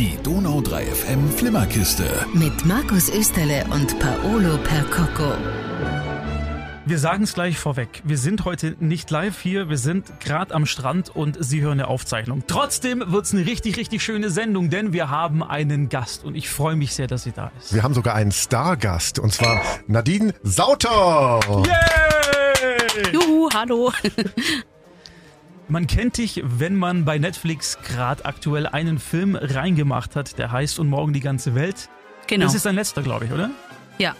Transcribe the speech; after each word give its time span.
Die 0.00 0.16
Donau 0.22 0.62
3 0.62 0.86
FM 0.86 1.30
Flimmerkiste. 1.30 2.04
Mit 2.32 2.64
Markus 2.64 3.10
Österle 3.10 3.66
und 3.68 3.98
Paolo 3.98 4.56
Percocco. 4.64 5.34
Wir 6.86 6.98
sagen 6.98 7.24
es 7.24 7.34
gleich 7.34 7.58
vorweg. 7.58 8.00
Wir 8.04 8.16
sind 8.16 8.46
heute 8.46 8.76
nicht 8.80 9.10
live 9.10 9.38
hier, 9.38 9.68
wir 9.68 9.76
sind 9.76 10.18
gerade 10.20 10.54
am 10.54 10.64
Strand 10.64 11.14
und 11.14 11.36
Sie 11.44 11.60
hören 11.60 11.72
eine 11.72 11.88
Aufzeichnung. 11.88 12.44
Trotzdem 12.46 13.04
wird 13.08 13.26
es 13.26 13.34
eine 13.34 13.44
richtig, 13.44 13.76
richtig 13.76 14.02
schöne 14.02 14.30
Sendung, 14.30 14.70
denn 14.70 14.94
wir 14.94 15.10
haben 15.10 15.42
einen 15.42 15.90
Gast 15.90 16.24
und 16.24 16.34
ich 16.34 16.48
freue 16.48 16.76
mich 16.76 16.94
sehr, 16.94 17.06
dass 17.06 17.24
sie 17.24 17.32
da 17.32 17.52
ist. 17.60 17.74
Wir 17.74 17.82
haben 17.82 17.92
sogar 17.92 18.14
einen 18.14 18.32
Stargast 18.32 19.18
und 19.18 19.34
zwar 19.34 19.60
Nadine 19.86 20.32
Sauter. 20.42 21.40
Yay! 21.66 23.12
Juhu, 23.12 23.50
hallo. 23.52 23.92
Man 25.70 25.86
kennt 25.86 26.18
dich, 26.18 26.42
wenn 26.44 26.74
man 26.74 27.04
bei 27.04 27.18
Netflix 27.18 27.78
gerade 27.82 28.24
aktuell 28.24 28.66
einen 28.66 28.98
Film 28.98 29.36
reingemacht 29.36 30.16
hat, 30.16 30.36
der 30.36 30.50
heißt 30.50 30.80
Und 30.80 30.88
morgen 30.88 31.12
die 31.12 31.20
ganze 31.20 31.54
Welt. 31.54 31.88
Genau. 32.26 32.44
Das 32.46 32.56
ist 32.56 32.66
dein 32.66 32.74
letzter, 32.74 33.02
glaube 33.02 33.26
ich, 33.26 33.32
oder? 33.32 33.50
Ja. 33.98 34.16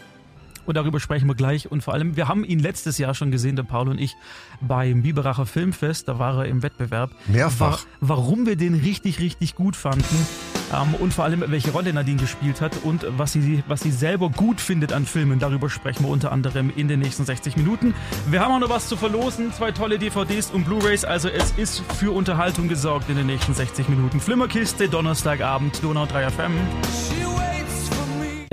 Und 0.65 0.77
darüber 0.77 0.99
sprechen 0.99 1.27
wir 1.27 1.35
gleich. 1.35 1.71
Und 1.71 1.83
vor 1.83 1.93
allem, 1.93 2.15
wir 2.15 2.27
haben 2.27 2.43
ihn 2.43 2.59
letztes 2.59 2.97
Jahr 2.97 3.13
schon 3.13 3.31
gesehen, 3.31 3.55
der 3.55 3.63
Paul 3.63 3.89
und 3.89 3.99
ich, 3.99 4.15
beim 4.61 5.01
Biberacher 5.01 5.45
Filmfest. 5.45 6.07
Da 6.07 6.19
war 6.19 6.37
er 6.39 6.45
im 6.45 6.63
Wettbewerb. 6.63 7.11
Mehrfach. 7.27 7.85
War, 7.99 8.17
warum 8.17 8.45
wir 8.45 8.55
den 8.55 8.75
richtig, 8.75 9.19
richtig 9.19 9.55
gut 9.55 9.75
fanden. 9.75 10.27
Ähm, 10.73 10.95
und 10.95 11.13
vor 11.13 11.25
allem, 11.25 11.43
welche 11.47 11.71
Rolle 11.71 11.93
Nadine 11.93 12.19
gespielt 12.19 12.61
hat 12.61 12.77
und 12.83 13.05
was 13.17 13.33
sie, 13.33 13.63
was 13.67 13.81
sie 13.81 13.91
selber 13.91 14.29
gut 14.29 14.61
findet 14.61 14.93
an 14.93 15.05
Filmen. 15.05 15.39
Darüber 15.39 15.69
sprechen 15.69 16.05
wir 16.05 16.09
unter 16.09 16.31
anderem 16.31 16.71
in 16.75 16.87
den 16.87 16.99
nächsten 16.99 17.25
60 17.25 17.57
Minuten. 17.57 17.93
Wir 18.29 18.41
haben 18.41 18.53
auch 18.53 18.59
noch 18.59 18.69
was 18.69 18.87
zu 18.87 18.97
verlosen. 18.97 19.51
Zwei 19.53 19.71
tolle 19.71 19.99
DVDs 19.99 20.51
und 20.51 20.65
Blu-Rays. 20.65 21.05
Also 21.05 21.29
es 21.29 21.51
ist 21.57 21.83
für 21.99 22.11
Unterhaltung 22.11 22.67
gesorgt 22.67 23.09
in 23.09 23.17
den 23.17 23.27
nächsten 23.27 23.53
60 23.53 23.89
Minuten. 23.89 24.19
Flimmerkiste, 24.19 24.87
Donnerstagabend, 24.87 25.83
Donau 25.83 26.05
3 26.05 26.29
FM. 26.29 27.50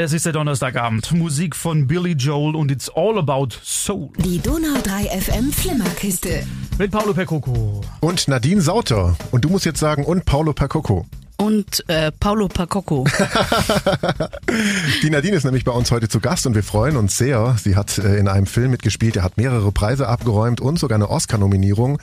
Es 0.01 0.13
ist 0.13 0.27
der 0.27 0.33
Donnerstagabend. 0.33 1.11
Musik 1.11 1.57
von 1.57 1.89
Billy 1.89 2.13
Joel 2.13 2.55
und 2.55 2.71
It's 2.71 2.89
All 2.89 3.19
About 3.19 3.49
Soul. 3.65 4.11
Die 4.25 4.39
Donau 4.39 4.81
3 4.81 5.07
FM 5.07 5.53
Flimmerkiste. 5.53 6.47
Mit 6.79 6.93
Paolo 6.93 7.13
Percoco. 7.13 7.81
Und 7.99 8.29
Nadine 8.29 8.61
Sauter. 8.61 9.17
Und 9.33 9.45
du 9.45 9.49
musst 9.49 9.65
jetzt 9.65 9.81
sagen, 9.81 10.05
und 10.05 10.25
Paolo 10.25 10.53
Percocco. 10.53 11.05
Und 11.37 11.83
äh, 11.89 12.13
Paulo 12.13 12.47
Pacocco. 12.47 13.07
Die 15.03 15.11
Nadine 15.11 15.35
ist 15.35 15.43
nämlich 15.43 15.65
bei 15.65 15.73
uns 15.73 15.91
heute 15.91 16.09
zu 16.09 16.21
Gast 16.21 16.47
und 16.47 16.55
wir 16.55 16.63
freuen 16.63 16.97
uns 16.97 17.19
sehr. 17.19 17.57
Sie 17.61 17.75
hat 17.75 17.99
äh, 17.99 18.19
in 18.19 18.29
einem 18.29 18.47
Film 18.47 18.71
mitgespielt, 18.71 19.17
er 19.17 19.25
hat 19.25 19.37
mehrere 19.37 19.73
Preise 19.73 20.07
abgeräumt 20.07 20.61
und 20.61 20.79
sogar 20.79 20.95
eine 20.95 21.11
Oscar-Nominierung. 21.11 21.99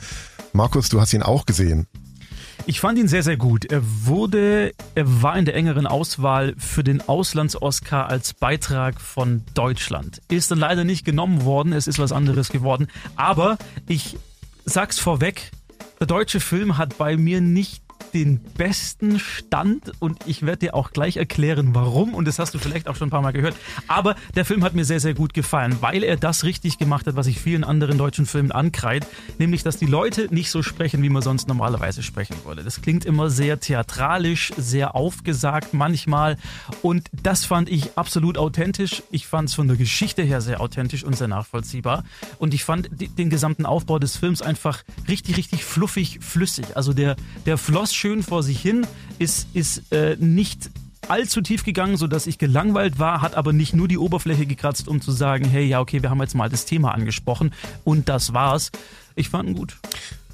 Markus, 0.52 0.90
du 0.90 1.00
hast 1.00 1.14
ihn 1.14 1.22
auch 1.22 1.46
gesehen. 1.46 1.86
Ich 2.68 2.80
fand 2.80 2.98
ihn 2.98 3.06
sehr, 3.06 3.22
sehr 3.22 3.36
gut. 3.36 3.66
Er 3.66 3.80
wurde, 3.84 4.74
er 4.96 5.22
war 5.22 5.38
in 5.38 5.44
der 5.44 5.54
engeren 5.54 5.86
Auswahl 5.86 6.52
für 6.58 6.82
den 6.82 7.00
Auslands-Oscar 7.00 8.08
als 8.08 8.34
Beitrag 8.34 9.00
von 9.00 9.44
Deutschland. 9.54 10.20
Ist 10.28 10.50
dann 10.50 10.58
leider 10.58 10.82
nicht 10.82 11.04
genommen 11.04 11.44
worden, 11.44 11.72
es 11.72 11.86
ist 11.86 12.00
was 12.00 12.10
anderes 12.10 12.48
geworden. 12.48 12.88
Aber 13.14 13.56
ich 13.86 14.18
sag's 14.64 14.98
vorweg, 14.98 15.52
der 16.00 16.08
deutsche 16.08 16.40
Film 16.40 16.76
hat 16.76 16.98
bei 16.98 17.16
mir 17.16 17.40
nicht 17.40 17.85
den 18.16 18.40
besten 18.56 19.18
Stand 19.18 19.92
und 20.00 20.26
ich 20.26 20.46
werde 20.46 20.60
dir 20.60 20.74
auch 20.74 20.92
gleich 20.92 21.18
erklären, 21.18 21.74
warum. 21.74 22.14
Und 22.14 22.26
das 22.26 22.38
hast 22.38 22.54
du 22.54 22.58
vielleicht 22.58 22.88
auch 22.88 22.96
schon 22.96 23.08
ein 23.08 23.10
paar 23.10 23.20
Mal 23.20 23.32
gehört. 23.32 23.54
Aber 23.88 24.16
der 24.34 24.46
Film 24.46 24.64
hat 24.64 24.74
mir 24.74 24.86
sehr, 24.86 25.00
sehr 25.00 25.12
gut 25.12 25.34
gefallen, 25.34 25.76
weil 25.80 26.02
er 26.02 26.16
das 26.16 26.44
richtig 26.44 26.78
gemacht 26.78 27.06
hat, 27.06 27.14
was 27.16 27.26
ich 27.26 27.38
vielen 27.38 27.62
anderen 27.62 27.98
deutschen 27.98 28.24
Filmen 28.24 28.52
ankreide, 28.52 29.06
nämlich, 29.38 29.62
dass 29.62 29.76
die 29.76 29.84
Leute 29.84 30.28
nicht 30.30 30.50
so 30.50 30.62
sprechen, 30.62 31.02
wie 31.02 31.10
man 31.10 31.20
sonst 31.20 31.46
normalerweise 31.46 32.02
sprechen 32.02 32.36
würde. 32.44 32.64
Das 32.64 32.80
klingt 32.80 33.04
immer 33.04 33.28
sehr 33.28 33.60
theatralisch, 33.60 34.50
sehr 34.56 34.94
aufgesagt 34.94 35.74
manchmal 35.74 36.38
und 36.80 37.10
das 37.12 37.44
fand 37.44 37.68
ich 37.68 37.98
absolut 37.98 38.38
authentisch. 38.38 39.02
Ich 39.10 39.26
fand 39.26 39.50
es 39.50 39.54
von 39.54 39.68
der 39.68 39.76
Geschichte 39.76 40.22
her 40.22 40.40
sehr 40.40 40.62
authentisch 40.62 41.04
und 41.04 41.18
sehr 41.18 41.28
nachvollziehbar 41.28 42.04
und 42.38 42.54
ich 42.54 42.64
fand 42.64 42.88
den 43.18 43.28
gesamten 43.28 43.66
Aufbau 43.66 43.98
des 43.98 44.16
Films 44.16 44.40
einfach 44.40 44.84
richtig, 45.06 45.36
richtig 45.36 45.64
fluffig, 45.64 46.20
flüssig. 46.22 46.76
Also 46.76 46.94
der, 46.94 47.16
der 47.44 47.58
floss 47.58 47.94
schön 47.94 48.05
vor 48.22 48.42
sich 48.42 48.60
hin, 48.60 48.86
ist, 49.18 49.48
ist 49.54 49.92
äh, 49.92 50.16
nicht 50.18 50.70
allzu 51.08 51.40
tief 51.40 51.64
gegangen, 51.64 51.96
sodass 51.96 52.26
ich 52.26 52.38
gelangweilt 52.38 52.98
war, 52.98 53.22
hat 53.22 53.34
aber 53.34 53.52
nicht 53.52 53.74
nur 53.74 53.88
die 53.88 53.98
Oberfläche 53.98 54.46
gekratzt, 54.46 54.88
um 54.88 55.00
zu 55.00 55.12
sagen, 55.12 55.44
hey, 55.44 55.64
ja, 55.64 55.80
okay, 55.80 56.02
wir 56.02 56.10
haben 56.10 56.20
jetzt 56.20 56.34
mal 56.34 56.48
das 56.48 56.64
Thema 56.64 56.92
angesprochen 56.92 57.52
und 57.84 58.08
das 58.08 58.32
war's. 58.32 58.72
Ich 59.14 59.28
fand 59.28 59.48
ihn 59.48 59.54
gut. 59.54 59.76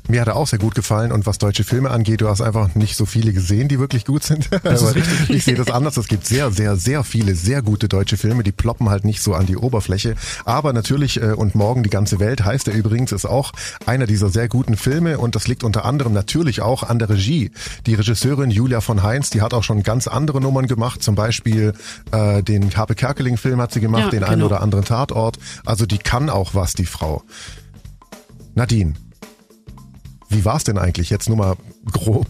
Mir 0.08 0.20
hat 0.20 0.28
er 0.28 0.36
auch 0.36 0.48
sehr 0.48 0.58
gut 0.58 0.74
gefallen 0.74 1.12
und 1.12 1.26
was 1.26 1.38
deutsche 1.38 1.62
Filme 1.62 1.90
angeht, 1.90 2.20
du 2.20 2.28
hast 2.28 2.40
einfach 2.40 2.74
nicht 2.74 2.96
so 2.96 3.06
viele 3.06 3.32
gesehen, 3.32 3.68
die 3.68 3.78
wirklich 3.78 4.04
gut 4.04 4.24
sind. 4.24 4.50
Richtig. 4.64 5.04
Ich 5.30 5.44
sehe 5.44 5.54
das 5.54 5.70
anders. 5.70 5.96
Es 5.96 6.08
gibt 6.08 6.26
sehr, 6.26 6.50
sehr, 6.50 6.76
sehr 6.76 7.04
viele 7.04 7.34
sehr 7.36 7.62
gute 7.62 7.88
deutsche 7.88 8.16
Filme, 8.16 8.42
die 8.42 8.50
ploppen 8.52 8.90
halt 8.90 9.04
nicht 9.04 9.22
so 9.22 9.34
an 9.34 9.46
die 9.46 9.56
Oberfläche. 9.56 10.16
Aber 10.44 10.72
natürlich, 10.72 11.22
äh, 11.22 11.32
und 11.32 11.54
morgen 11.54 11.82
die 11.84 11.90
ganze 11.90 12.18
Welt 12.18 12.44
heißt 12.44 12.66
er 12.68 12.74
übrigens, 12.74 13.12
ist 13.12 13.26
auch 13.26 13.52
einer 13.86 14.06
dieser 14.06 14.28
sehr 14.28 14.48
guten 14.48 14.76
Filme 14.76 15.18
und 15.18 15.36
das 15.36 15.46
liegt 15.46 15.62
unter 15.62 15.84
anderem 15.84 16.12
natürlich 16.12 16.62
auch 16.62 16.82
an 16.82 16.98
der 16.98 17.08
Regie. 17.08 17.52
Die 17.86 17.94
Regisseurin 17.94 18.50
Julia 18.50 18.80
von 18.80 19.02
Heinz, 19.04 19.30
die 19.30 19.40
hat 19.40 19.54
auch 19.54 19.62
schon 19.62 19.82
ganz 19.84 20.08
andere 20.08 20.40
Nummern 20.40 20.66
gemacht, 20.66 21.02
zum 21.02 21.14
Beispiel 21.14 21.74
äh, 22.10 22.42
den 22.42 22.74
Harpe 22.76 22.96
Kerkeling-Film 22.96 23.60
hat 23.60 23.72
sie 23.72 23.80
gemacht, 23.80 24.04
Ja, 24.04 24.10
den 24.10 24.24
einen 24.24 24.34
genau. 24.40 24.46
oder 24.46 24.62
anderen 24.62 24.84
Tatort. 24.84 25.38
Also 25.64 25.86
die 25.86 25.98
kann 25.98 26.28
auch 26.28 26.54
was, 26.54 26.72
die 26.74 26.86
Frau. 26.86 27.22
Nadine, 28.54 28.94
wie 30.32 30.44
war's 30.44 30.64
denn 30.64 30.78
eigentlich? 30.78 31.10
Jetzt 31.10 31.28
nur 31.28 31.38
mal 31.38 31.56
grob. 31.90 32.28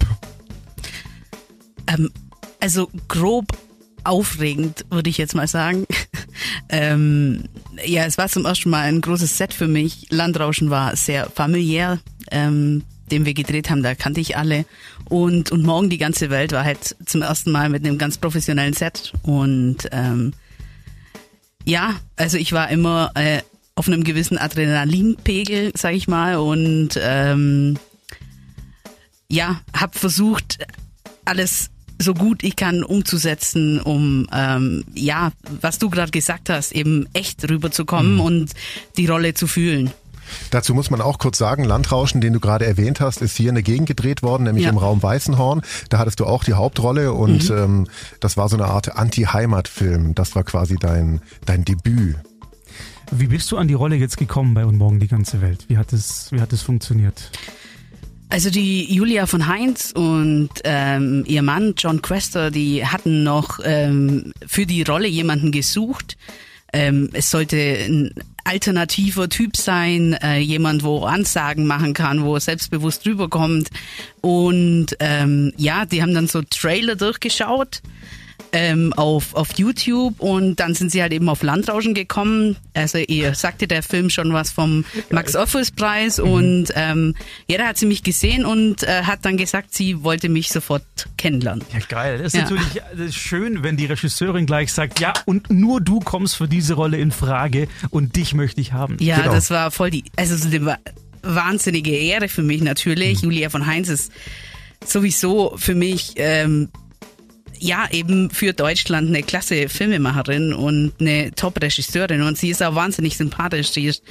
ähm, 1.86 2.10
also 2.60 2.88
grob 3.08 3.46
aufregend, 4.04 4.84
würde 4.90 5.10
ich 5.10 5.18
jetzt 5.18 5.34
mal 5.34 5.46
sagen. 5.46 5.86
ähm, 6.68 7.44
ja, 7.84 8.04
es 8.04 8.18
war 8.18 8.28
zum 8.28 8.44
ersten 8.44 8.70
Mal 8.70 8.82
ein 8.82 9.00
großes 9.00 9.36
Set 9.36 9.54
für 9.54 9.68
mich. 9.68 10.06
Landrauschen 10.10 10.70
war 10.70 10.96
sehr 10.96 11.30
familiär. 11.30 12.00
Ähm, 12.30 12.82
den 13.12 13.26
wir 13.26 13.34
gedreht 13.34 13.70
haben, 13.70 13.82
da 13.82 13.94
kannte 13.94 14.20
ich 14.20 14.36
alle. 14.36 14.64
Und, 15.04 15.52
und 15.52 15.62
morgen 15.62 15.90
die 15.90 15.98
ganze 15.98 16.30
Welt 16.30 16.52
war 16.52 16.64
halt 16.64 16.96
zum 17.04 17.22
ersten 17.22 17.52
Mal 17.52 17.68
mit 17.68 17.84
einem 17.84 17.98
ganz 17.98 18.18
professionellen 18.18 18.72
Set. 18.72 19.12
Und 19.22 19.88
ähm, 19.92 20.32
ja, 21.64 21.94
also 22.16 22.38
ich 22.38 22.52
war 22.52 22.70
immer 22.70 23.12
äh, 23.14 23.42
auf 23.74 23.86
einem 23.86 24.02
gewissen 24.02 24.38
Adrenalinpegel, 24.38 25.72
sag 25.76 25.94
ich 25.94 26.08
mal. 26.08 26.36
Und 26.36 26.98
ähm, 27.00 27.78
ja, 29.32 29.60
habe 29.74 29.98
versucht, 29.98 30.58
alles 31.24 31.70
so 31.98 32.14
gut 32.14 32.42
ich 32.42 32.56
kann 32.56 32.84
umzusetzen, 32.84 33.80
um 33.80 34.26
ähm, 34.32 34.84
ja, 34.94 35.32
was 35.60 35.78
du 35.78 35.88
gerade 35.88 36.10
gesagt 36.10 36.50
hast, 36.50 36.72
eben 36.72 37.06
echt 37.14 37.48
rüberzukommen 37.48 38.20
und 38.20 38.52
die 38.96 39.06
Rolle 39.06 39.34
zu 39.34 39.46
fühlen. 39.46 39.90
Dazu 40.50 40.74
muss 40.74 40.90
man 40.90 41.00
auch 41.00 41.18
kurz 41.18 41.38
sagen, 41.38 41.64
Landrauschen, 41.64 42.20
den 42.20 42.32
du 42.32 42.40
gerade 42.40 42.66
erwähnt 42.66 43.00
hast, 43.00 43.22
ist 43.22 43.36
hier 43.36 43.48
in 43.50 43.54
der 43.54 43.62
Gegend 43.62 43.86
gedreht 43.86 44.22
worden, 44.22 44.44
nämlich 44.44 44.64
Ja. 44.64 44.70
im 44.70 44.78
Raum 44.78 45.02
Weißenhorn. 45.02 45.62
Da 45.88 45.98
hattest 45.98 46.20
du 46.20 46.26
auch 46.26 46.44
die 46.44 46.54
Hauptrolle 46.54 47.12
und 47.12 47.48
ähm, 47.50 47.86
das 48.20 48.36
war 48.36 48.48
so 48.48 48.56
eine 48.56 48.66
Art 48.66 48.96
Anti-Heimat-Film. 48.96 50.14
Das 50.14 50.34
war 50.34 50.44
quasi 50.44 50.76
dein, 50.76 51.20
dein 51.46 51.64
Debüt. 51.64 52.16
Wie 53.10 53.26
bist 53.26 53.50
du 53.52 53.58
an 53.58 53.68
die 53.68 53.74
Rolle 53.74 53.96
jetzt 53.96 54.16
gekommen 54.16 54.54
bei 54.54 54.64
Und 54.64 54.76
morgen 54.78 54.98
die 55.00 55.08
ganze 55.08 55.40
Welt? 55.40 55.66
Wie 55.68 55.76
hat 55.78 55.92
es, 55.92 56.32
wie 56.32 56.40
hat 56.40 56.52
es 56.52 56.62
funktioniert? 56.62 57.30
Also 58.32 58.48
die 58.48 58.90
Julia 58.90 59.26
von 59.26 59.46
Heinz 59.46 59.92
und 59.94 60.48
ähm, 60.64 61.22
ihr 61.26 61.42
Mann 61.42 61.74
John 61.76 62.00
Quester, 62.00 62.50
die 62.50 62.86
hatten 62.86 63.24
noch 63.24 63.60
ähm, 63.62 64.32
für 64.46 64.64
die 64.64 64.80
Rolle 64.84 65.06
jemanden 65.06 65.52
gesucht. 65.52 66.16
Ähm, 66.72 67.10
es 67.12 67.30
sollte 67.30 67.58
ein 67.58 68.14
alternativer 68.44 69.28
Typ 69.28 69.58
sein, 69.58 70.14
äh, 70.14 70.38
jemand, 70.38 70.82
wo 70.82 71.04
Ansagen 71.04 71.66
machen 71.66 71.92
kann, 71.92 72.24
wo 72.24 72.38
selbstbewusst 72.38 73.04
rüberkommt. 73.04 73.68
Und 74.22 74.96
ähm, 74.98 75.52
ja, 75.58 75.84
die 75.84 76.00
haben 76.00 76.14
dann 76.14 76.26
so 76.26 76.40
Trailer 76.40 76.96
durchgeschaut 76.96 77.82
ähm, 78.52 78.92
auf, 78.92 79.34
auf 79.34 79.48
YouTube 79.58 80.20
und 80.20 80.56
dann 80.60 80.74
sind 80.74 80.92
sie 80.92 81.00
halt 81.02 81.12
eben 81.12 81.28
auf 81.28 81.42
Landrauschen 81.42 81.94
gekommen. 81.94 82.56
Also 82.74 82.98
ihr 82.98 83.34
sagte 83.34 83.66
der 83.66 83.82
Film 83.82 84.10
schon 84.10 84.32
was 84.32 84.50
vom 84.50 84.84
Max 85.10 85.34
Ophüls 85.34 85.70
Preis 85.70 86.18
und 86.18 86.66
ähm, 86.74 87.14
ja, 87.48 87.58
da 87.58 87.66
hat 87.68 87.78
sie 87.78 87.86
mich 87.86 88.02
gesehen 88.02 88.44
und 88.44 88.82
äh, 88.82 89.04
hat 89.04 89.24
dann 89.24 89.36
gesagt, 89.36 89.74
sie 89.74 90.02
wollte 90.04 90.28
mich 90.28 90.50
sofort 90.50 90.84
kennenlernen. 91.16 91.64
Ja, 91.72 91.80
geil. 91.88 92.18
Das 92.18 92.28
ist 92.28 92.34
Ja. 92.34 92.42
natürlich 92.42 92.82
das 92.92 93.00
ist 93.08 93.14
schön, 93.16 93.62
wenn 93.62 93.76
die 93.76 93.86
Regisseurin 93.86 94.44
gleich 94.46 94.72
sagt, 94.72 95.00
ja, 95.00 95.12
und 95.24 95.50
nur 95.50 95.80
du 95.80 96.00
kommst 96.00 96.36
für 96.36 96.48
diese 96.48 96.74
Rolle 96.74 96.98
in 96.98 97.10
Frage 97.10 97.68
und 97.90 98.16
dich 98.16 98.34
möchte 98.34 98.60
ich 98.60 98.72
haben. 98.72 98.96
Ja, 99.00 99.16
Genau. 99.20 99.32
das 99.32 99.50
war 99.50 99.70
voll 99.70 99.90
die, 99.90 100.04
also 100.16 100.36
so 100.36 100.48
eine 100.48 100.64
wa- 100.66 100.78
wahnsinnige 101.22 101.96
Ehre 101.96 102.28
für 102.28 102.42
mich 102.42 102.60
natürlich. 102.62 103.22
Julia 103.22 103.48
von 103.48 103.66
Heinz 103.66 103.88
ist 103.88 104.12
sowieso 104.84 105.54
für 105.56 105.74
mich 105.74 106.14
ähm, 106.16 106.68
ja 107.62 107.88
eben 107.90 108.30
für 108.30 108.52
Deutschland 108.52 109.08
eine 109.08 109.22
klasse 109.22 109.68
Filmemacherin 109.68 110.52
und 110.52 110.92
eine 111.00 111.32
Top-Regisseurin 111.32 112.22
und 112.22 112.36
sie 112.36 112.50
ist 112.50 112.62
auch 112.62 112.74
wahnsinnig 112.74 113.16
sympathisch. 113.16 113.70
Sie 113.70 113.86
ist, 113.86 114.02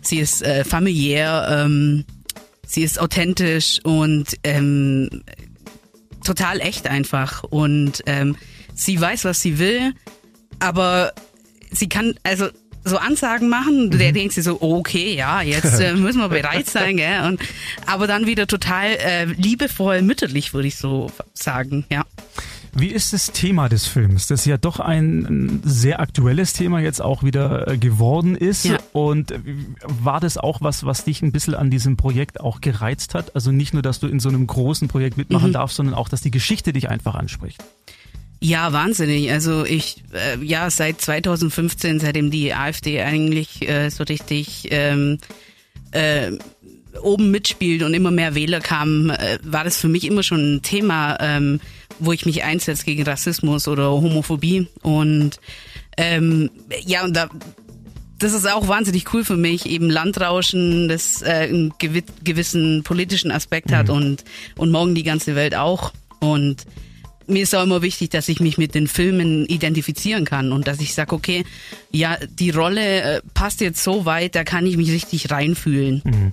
sie 0.00 0.18
ist 0.18 0.42
äh, 0.42 0.64
familiär, 0.64 1.46
ähm, 1.50 2.04
sie 2.66 2.82
ist 2.82 2.98
authentisch 3.00 3.78
und 3.84 4.36
ähm, 4.42 5.22
total 6.24 6.60
echt 6.60 6.86
einfach. 6.88 7.44
Und 7.44 8.02
ähm, 8.06 8.36
sie 8.74 9.00
weiß, 9.00 9.24
was 9.24 9.42
sie 9.42 9.58
will, 9.58 9.92
aber 10.58 11.12
sie 11.70 11.88
kann, 11.88 12.14
also 12.22 12.48
so 12.84 12.98
Ansagen 12.98 13.48
machen, 13.48 13.86
mhm. 13.86 13.98
der 13.98 14.12
denkt 14.12 14.34
sich 14.34 14.44
so, 14.44 14.60
okay, 14.60 15.14
ja, 15.14 15.42
jetzt 15.42 15.78
äh, 15.80 15.92
müssen 15.94 16.20
wir 16.20 16.28
bereit 16.28 16.66
sein, 16.66 16.96
gell? 16.96 17.22
Und, 17.26 17.40
aber 17.86 18.06
dann 18.06 18.26
wieder 18.26 18.46
total 18.46 18.92
äh, 18.92 19.24
liebevoll, 19.24 20.02
mütterlich, 20.02 20.54
würde 20.54 20.68
ich 20.68 20.76
so 20.76 21.10
sagen, 21.34 21.84
ja. 21.90 22.04
Wie 22.76 22.88
ist 22.88 23.12
das 23.12 23.30
Thema 23.30 23.68
des 23.68 23.86
Films, 23.86 24.26
das 24.26 24.44
ja 24.46 24.56
doch 24.56 24.80
ein 24.80 25.60
sehr 25.64 26.00
aktuelles 26.00 26.52
Thema 26.54 26.80
jetzt 26.80 27.00
auch 27.00 27.22
wieder 27.22 27.68
äh, 27.68 27.78
geworden 27.78 28.34
ist? 28.34 28.64
Ja. 28.64 28.78
Und 28.92 29.30
äh, 29.30 29.38
war 29.84 30.18
das 30.18 30.38
auch 30.38 30.60
was, 30.60 30.84
was 30.84 31.04
dich 31.04 31.22
ein 31.22 31.30
bisschen 31.30 31.54
an 31.54 31.70
diesem 31.70 31.96
Projekt 31.96 32.40
auch 32.40 32.60
gereizt 32.60 33.14
hat? 33.14 33.34
Also 33.36 33.52
nicht 33.52 33.74
nur, 33.74 33.82
dass 33.82 34.00
du 34.00 34.08
in 34.08 34.18
so 34.18 34.28
einem 34.28 34.46
großen 34.46 34.88
Projekt 34.88 35.16
mitmachen 35.16 35.50
mhm. 35.50 35.54
darfst, 35.54 35.76
sondern 35.76 35.94
auch, 35.94 36.08
dass 36.08 36.20
die 36.20 36.32
Geschichte 36.32 36.72
dich 36.72 36.88
einfach 36.88 37.14
anspricht. 37.14 37.62
Ja, 38.40 38.72
wahnsinnig. 38.72 39.30
Also 39.30 39.64
ich, 39.64 40.02
äh, 40.12 40.44
ja, 40.44 40.68
seit 40.68 41.00
2015, 41.00 42.00
seitdem 42.00 42.30
die 42.30 42.54
AfD 42.54 43.00
eigentlich 43.00 43.68
äh, 43.68 43.88
so 43.88 44.02
richtig 44.02 44.68
ähm, 44.70 45.18
äh, 45.92 46.32
oben 47.00 47.30
mitspielt 47.30 47.82
und 47.82 47.94
immer 47.94 48.10
mehr 48.10 48.34
Wähler 48.34 48.60
kamen, 48.60 49.10
äh, 49.10 49.38
war 49.42 49.64
das 49.64 49.78
für 49.78 49.88
mich 49.88 50.04
immer 50.04 50.22
schon 50.22 50.56
ein 50.56 50.62
Thema, 50.62 51.16
ähm, 51.20 51.60
wo 51.98 52.12
ich 52.12 52.26
mich 52.26 52.44
einsetze 52.44 52.84
gegen 52.84 53.04
Rassismus 53.04 53.68
oder 53.68 53.90
Homophobie. 53.90 54.68
Und 54.82 55.40
ähm, 55.96 56.50
ja, 56.84 57.04
und 57.04 57.16
da 57.16 57.28
das 58.18 58.32
ist 58.32 58.48
auch 58.48 58.68
wahnsinnig 58.68 59.12
cool 59.12 59.24
für 59.24 59.36
mich, 59.36 59.66
eben 59.66 59.90
Landrauschen, 59.90 60.88
das 60.88 61.20
äh, 61.20 61.48
einen 61.48 61.74
gewissen 61.78 62.82
politischen 62.82 63.30
Aspekt 63.30 63.70
mhm. 63.70 63.74
hat 63.74 63.90
und, 63.90 64.24
und 64.56 64.70
morgen 64.70 64.94
die 64.94 65.02
ganze 65.02 65.34
Welt 65.34 65.54
auch. 65.54 65.92
Und 66.20 66.64
mir 67.26 67.42
ist 67.42 67.54
auch 67.54 67.62
immer 67.62 67.82
wichtig, 67.82 68.10
dass 68.10 68.28
ich 68.28 68.40
mich 68.40 68.58
mit 68.58 68.74
den 68.74 68.86
Filmen 68.86 69.46
identifizieren 69.46 70.24
kann 70.24 70.52
und 70.52 70.66
dass 70.66 70.80
ich 70.80 70.94
sage, 70.94 71.14
okay, 71.14 71.44
ja, 71.90 72.16
die 72.26 72.50
Rolle 72.50 73.02
äh, 73.02 73.20
passt 73.34 73.60
jetzt 73.60 73.82
so 73.82 74.04
weit, 74.04 74.34
da 74.34 74.44
kann 74.44 74.66
ich 74.66 74.76
mich 74.76 74.90
richtig 74.90 75.30
reinfühlen. 75.30 76.02
Mhm. 76.04 76.32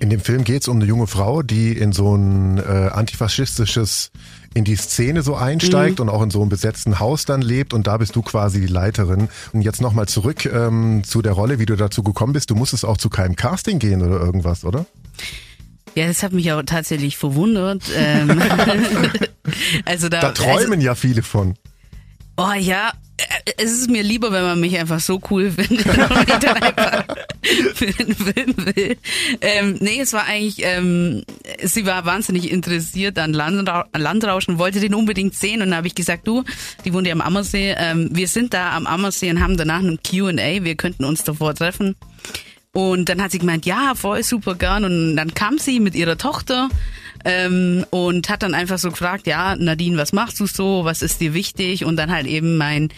In 0.00 0.10
dem 0.10 0.20
Film 0.20 0.42
geht 0.42 0.62
es 0.62 0.68
um 0.68 0.76
eine 0.76 0.86
junge 0.86 1.06
Frau, 1.06 1.42
die 1.42 1.72
in 1.72 1.92
so 1.92 2.16
ein 2.16 2.58
äh, 2.58 2.90
antifaschistisches, 2.92 4.10
in 4.54 4.64
die 4.64 4.76
Szene 4.76 5.22
so 5.22 5.36
einsteigt 5.36 5.98
mhm. 5.98 6.08
und 6.08 6.08
auch 6.08 6.22
in 6.22 6.30
so 6.30 6.40
einem 6.40 6.48
besetzten 6.48 6.98
Haus 6.98 7.24
dann 7.24 7.40
lebt 7.40 7.72
und 7.72 7.86
da 7.86 7.96
bist 7.96 8.16
du 8.16 8.22
quasi 8.22 8.60
die 8.60 8.66
Leiterin. 8.66 9.28
Und 9.52 9.62
jetzt 9.62 9.80
nochmal 9.80 10.06
zurück 10.06 10.44
ähm, 10.46 11.02
zu 11.04 11.22
der 11.22 11.32
Rolle, 11.32 11.58
wie 11.58 11.66
du 11.66 11.76
dazu 11.76 12.02
gekommen 12.02 12.32
bist. 12.32 12.50
Du 12.50 12.56
musstest 12.56 12.84
auch 12.84 12.96
zu 12.96 13.10
keinem 13.10 13.36
Casting 13.36 13.78
gehen 13.78 14.02
oder 14.02 14.20
irgendwas, 14.20 14.64
oder? 14.64 14.86
Ja, 15.94 16.06
das 16.06 16.22
hat 16.22 16.32
mich 16.32 16.50
auch 16.52 16.62
tatsächlich 16.62 17.16
verwundert. 17.16 17.82
Ähm, 17.96 18.30
also 19.84 20.08
da, 20.08 20.20
da 20.20 20.30
träumen 20.32 20.74
also, 20.74 20.86
ja 20.86 20.94
viele 20.94 21.22
von. 21.22 21.54
Oh 22.42 22.54
ja, 22.54 22.90
äh, 23.18 23.52
es 23.58 23.70
ist 23.70 23.90
mir 23.90 24.02
lieber, 24.02 24.32
wenn 24.32 24.44
man 24.44 24.58
mich 24.60 24.78
einfach 24.78 24.98
so 24.98 25.20
cool 25.30 25.50
findet 25.56 25.86
und 25.86 26.26
mich 26.26 26.38
dann 26.38 26.56
einfach 26.56 27.04
für 27.74 27.86
den 27.86 28.14
Film 28.14 28.54
will. 28.56 28.96
Ähm, 29.42 29.76
nee, 29.80 30.00
es 30.00 30.14
war 30.14 30.24
eigentlich, 30.24 30.56
ähm, 30.60 31.22
sie 31.62 31.84
war 31.84 32.06
wahnsinnig 32.06 32.50
interessiert 32.50 33.18
an 33.18 33.34
Landra 33.34 33.88
Landrauschen, 33.94 34.58
wollte 34.58 34.80
den 34.80 34.94
unbedingt 34.94 35.34
sehen 35.34 35.60
und 35.60 35.68
dann 35.68 35.76
habe 35.76 35.88
ich 35.88 35.94
gesagt, 35.94 36.26
du, 36.26 36.42
die 36.86 36.94
wohnt 36.94 37.06
ja 37.06 37.12
am 37.12 37.20
Ammersee, 37.20 37.74
ähm, 37.76 38.08
wir 38.10 38.26
sind 38.26 38.54
da 38.54 38.74
am 38.74 38.86
Ammersee 38.86 39.30
und 39.30 39.42
haben 39.42 39.58
danach 39.58 39.80
einen 39.80 39.98
Q&A, 40.02 40.64
wir 40.64 40.76
könnten 40.76 41.04
uns 41.04 41.22
davor 41.22 41.54
treffen. 41.54 41.94
Und 42.72 43.10
dann 43.10 43.20
hat 43.20 43.32
sie 43.32 43.40
gemeint, 43.40 43.66
ja, 43.66 43.94
voll 43.96 44.22
super 44.22 44.54
gern. 44.54 44.84
Und 44.84 45.16
dann 45.16 45.34
kam 45.34 45.58
sie 45.58 45.80
mit 45.80 45.96
ihrer 45.96 46.16
Tochter 46.16 46.68
ähm, 47.24 47.84
und 47.90 48.28
hat 48.28 48.42
dann 48.42 48.54
einfach 48.54 48.78
so 48.78 48.90
gefragt, 48.90 49.26
ja, 49.26 49.56
Nadine, 49.56 49.96
was 49.96 50.12
machst 50.12 50.40
du 50.40 50.46
so? 50.46 50.84
Was 50.84 51.02
ist 51.02 51.20
dir 51.20 51.34
wichtig? 51.34 51.84
Und 51.84 51.96
dann 51.96 52.10
halt 52.10 52.26
eben 52.26 52.56
mein 52.56 52.88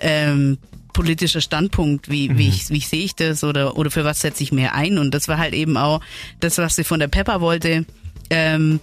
ähm, 0.00 0.58
politischer 0.92 1.40
Standpunkt, 1.40 2.10
wie, 2.10 2.28
mhm. 2.28 2.38
wie, 2.38 2.48
ich, 2.48 2.70
wie 2.70 2.80
sehe 2.80 3.04
ich 3.04 3.14
das 3.14 3.44
oder, 3.44 3.76
oder 3.76 3.90
für 3.90 4.04
was 4.04 4.20
setze 4.20 4.42
ich 4.42 4.52
mehr 4.52 4.74
ein? 4.74 4.98
Und 4.98 5.12
das 5.12 5.28
war 5.28 5.38
halt 5.38 5.54
eben 5.54 5.76
auch 5.76 6.00
das, 6.40 6.58
was 6.58 6.76
sie 6.76 6.84
von 6.84 7.00
der 7.00 7.08
Pepper 7.08 7.40
wollte. 7.40 7.86
Ähm, 8.28 8.80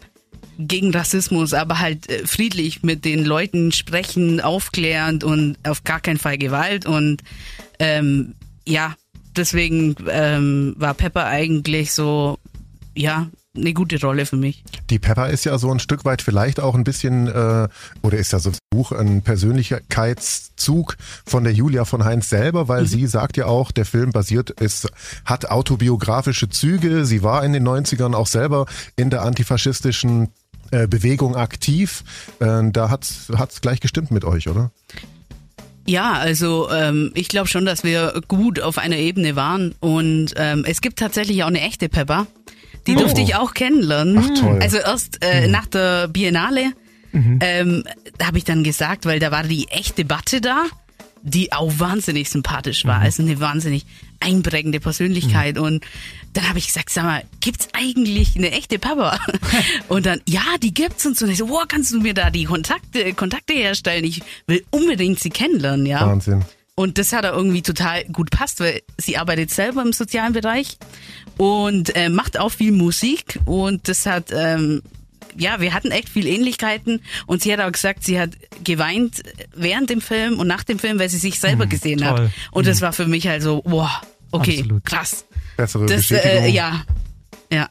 gegen 0.59 0.91
Rassismus, 0.91 1.53
aber 1.53 1.79
halt 1.79 2.09
äh, 2.09 2.25
friedlich 2.25 2.81
mit 2.81 3.05
den 3.05 3.23
Leuten 3.23 3.71
sprechen, 3.71 4.41
aufklärend 4.41 5.23
und 5.23 5.57
auf 5.63 5.83
gar 5.83 5.99
keinen 5.99 6.17
Fall 6.17 6.37
Gewalt. 6.37 6.85
Und 6.85 7.21
ähm, 7.79 8.33
ja, 8.65 8.95
deswegen 9.35 9.95
ähm, 10.09 10.73
war 10.77 10.93
Pepper 10.95 11.25
eigentlich 11.27 11.93
so, 11.93 12.39
ja, 12.95 13.29
eine 13.57 13.73
gute 13.73 13.99
Rolle 13.99 14.25
für 14.25 14.37
mich. 14.37 14.63
Die 14.89 14.99
Pepper 14.99 15.29
ist 15.29 15.45
ja 15.45 15.57
so 15.57 15.71
ein 15.71 15.79
Stück 15.79 16.05
weit 16.05 16.21
vielleicht 16.21 16.59
auch 16.59 16.75
ein 16.75 16.83
bisschen, 16.83 17.27
äh, 17.27 17.67
oder 18.01 18.17
ist 18.17 18.33
ja 18.33 18.39
so 18.39 18.51
ein 18.51 18.57
Buch, 18.69 18.91
ein 18.91 19.21
Persönlichkeitszug 19.21 20.97
von 21.25 21.43
der 21.43 21.53
Julia 21.53 21.85
von 21.85 22.05
Heinz 22.05 22.29
selber, 22.29 22.67
weil 22.67 22.83
mhm. 22.83 22.87
sie 22.87 23.07
sagt 23.07 23.37
ja 23.37 23.45
auch, 23.45 23.71
der 23.71 23.85
Film 23.85 24.11
basiert, 24.11 24.49
ist, 24.49 24.89
hat 25.25 25.49
autobiografische 25.49 26.49
Züge. 26.49 27.05
Sie 27.05 27.23
war 27.23 27.43
in 27.43 27.53
den 27.53 27.67
90ern 27.67 28.13
auch 28.13 28.27
selber 28.27 28.65
in 28.95 29.09
der 29.09 29.23
antifaschistischen 29.23 30.29
äh, 30.71 30.87
Bewegung 30.87 31.35
aktiv. 31.35 32.03
Äh, 32.39 32.71
da 32.71 32.89
hat 32.89 33.03
es 33.03 33.61
gleich 33.61 33.79
gestimmt 33.79 34.11
mit 34.11 34.25
euch, 34.25 34.47
oder? 34.47 34.71
Ja, 35.87 36.13
also 36.13 36.69
ähm, 36.69 37.11
ich 37.13 37.29
glaube 37.29 37.47
schon, 37.47 37.65
dass 37.65 37.85
wir 37.85 38.21
gut 38.27 38.59
auf 38.59 38.77
einer 38.77 38.97
Ebene 38.97 39.37
waren 39.37 39.73
und 39.79 40.33
ähm, 40.35 40.65
es 40.67 40.81
gibt 40.81 40.99
tatsächlich 40.99 41.43
auch 41.43 41.47
eine 41.47 41.61
echte 41.61 41.87
Pepper. 41.87 42.27
Die 42.87 42.95
oh. 42.95 42.99
durfte 42.99 43.21
ich 43.21 43.35
auch 43.35 43.53
kennenlernen. 43.53 44.17
Ach, 44.17 44.39
toll. 44.39 44.59
Also 44.61 44.77
erst 44.77 45.23
äh, 45.23 45.45
mhm. 45.45 45.51
nach 45.51 45.67
der 45.67 46.07
Biennale 46.07 46.71
mhm. 47.11 47.39
ähm, 47.41 47.83
habe 48.21 48.37
ich 48.37 48.43
dann 48.43 48.63
gesagt, 48.63 49.05
weil 49.05 49.19
da 49.19 49.31
war 49.31 49.43
die 49.43 49.67
echte 49.69 50.03
Debatte 50.03 50.41
da 50.41 50.65
die 51.23 51.51
auch 51.51 51.71
wahnsinnig 51.77 52.29
sympathisch 52.29 52.85
war. 52.85 52.99
Mhm. 52.99 53.03
Also 53.03 53.23
eine 53.23 53.39
wahnsinnig 53.39 53.85
einprägende 54.19 54.79
Persönlichkeit. 54.79 55.57
Mhm. 55.57 55.61
Und 55.61 55.85
dann 56.33 56.47
habe 56.47 56.59
ich 56.59 56.67
gesagt, 56.67 56.89
sag 56.89 57.03
mal, 57.03 57.23
gibt's 57.41 57.67
eigentlich 57.73 58.35
eine 58.35 58.51
echte 58.51 58.79
Papa? 58.79 59.19
und 59.87 60.05
dann, 60.05 60.21
ja, 60.27 60.41
die 60.61 60.73
gibt's 60.73 61.05
und 61.05 61.17
so. 61.17 61.25
Und 61.25 61.31
ich 61.31 61.37
so, 61.37 61.49
wow, 61.49 61.65
kannst 61.67 61.91
du 61.91 61.99
mir 61.99 62.13
da 62.13 62.29
die 62.29 62.45
Kontakte, 62.45 63.13
Kontakte 63.13 63.53
herstellen? 63.53 64.03
Ich 64.03 64.21
will 64.47 64.63
unbedingt 64.71 65.19
sie 65.19 65.29
kennenlernen, 65.29 65.85
ja. 65.85 66.07
Wahnsinn. 66.07 66.43
Und 66.75 66.99
das 66.99 67.11
hat 67.11 67.25
er 67.25 67.33
irgendwie 67.33 67.63
total 67.63 68.05
gut 68.05 68.29
passt, 68.29 68.59
weil 68.59 68.81
sie 68.99 69.17
arbeitet 69.17 69.49
selber 69.49 69.81
im 69.81 69.93
sozialen 69.93 70.33
Bereich 70.33 70.77
und 71.37 71.95
äh, 71.95 72.09
macht 72.09 72.39
auch 72.39 72.51
viel 72.51 72.71
Musik 72.71 73.39
und 73.45 73.87
das 73.87 74.05
hat 74.05 74.31
ähm, 74.31 74.81
ja, 75.37 75.59
wir 75.61 75.73
hatten 75.73 75.91
echt 75.91 76.09
viel 76.09 76.25
Ähnlichkeiten 76.25 77.01
und 77.25 77.41
sie 77.41 77.53
hat 77.53 77.59
auch 77.59 77.71
gesagt, 77.71 78.03
sie 78.03 78.19
hat 78.19 78.31
geweint 78.63 79.23
während 79.55 79.89
dem 79.89 80.01
Film 80.01 80.39
und 80.39 80.47
nach 80.47 80.63
dem 80.63 80.79
Film, 80.79 80.99
weil 80.99 81.09
sie 81.09 81.17
sich 81.17 81.39
selber 81.39 81.65
mhm, 81.65 81.69
gesehen 81.69 81.99
toll. 81.99 82.07
hat. 82.07 82.31
Und 82.51 82.63
mhm. 82.63 82.69
das 82.69 82.81
war 82.81 82.93
für 82.93 83.07
mich 83.07 83.27
halt 83.27 83.43
so, 83.43 83.61
wow, 83.65 83.89
okay, 84.31 84.59
Absolut. 84.59 84.85
krass. 84.85 85.25
Bessere 85.55 85.85
das, 85.85 86.11
äh, 86.11 86.49
ja, 86.49 86.83
ja. 87.51 87.69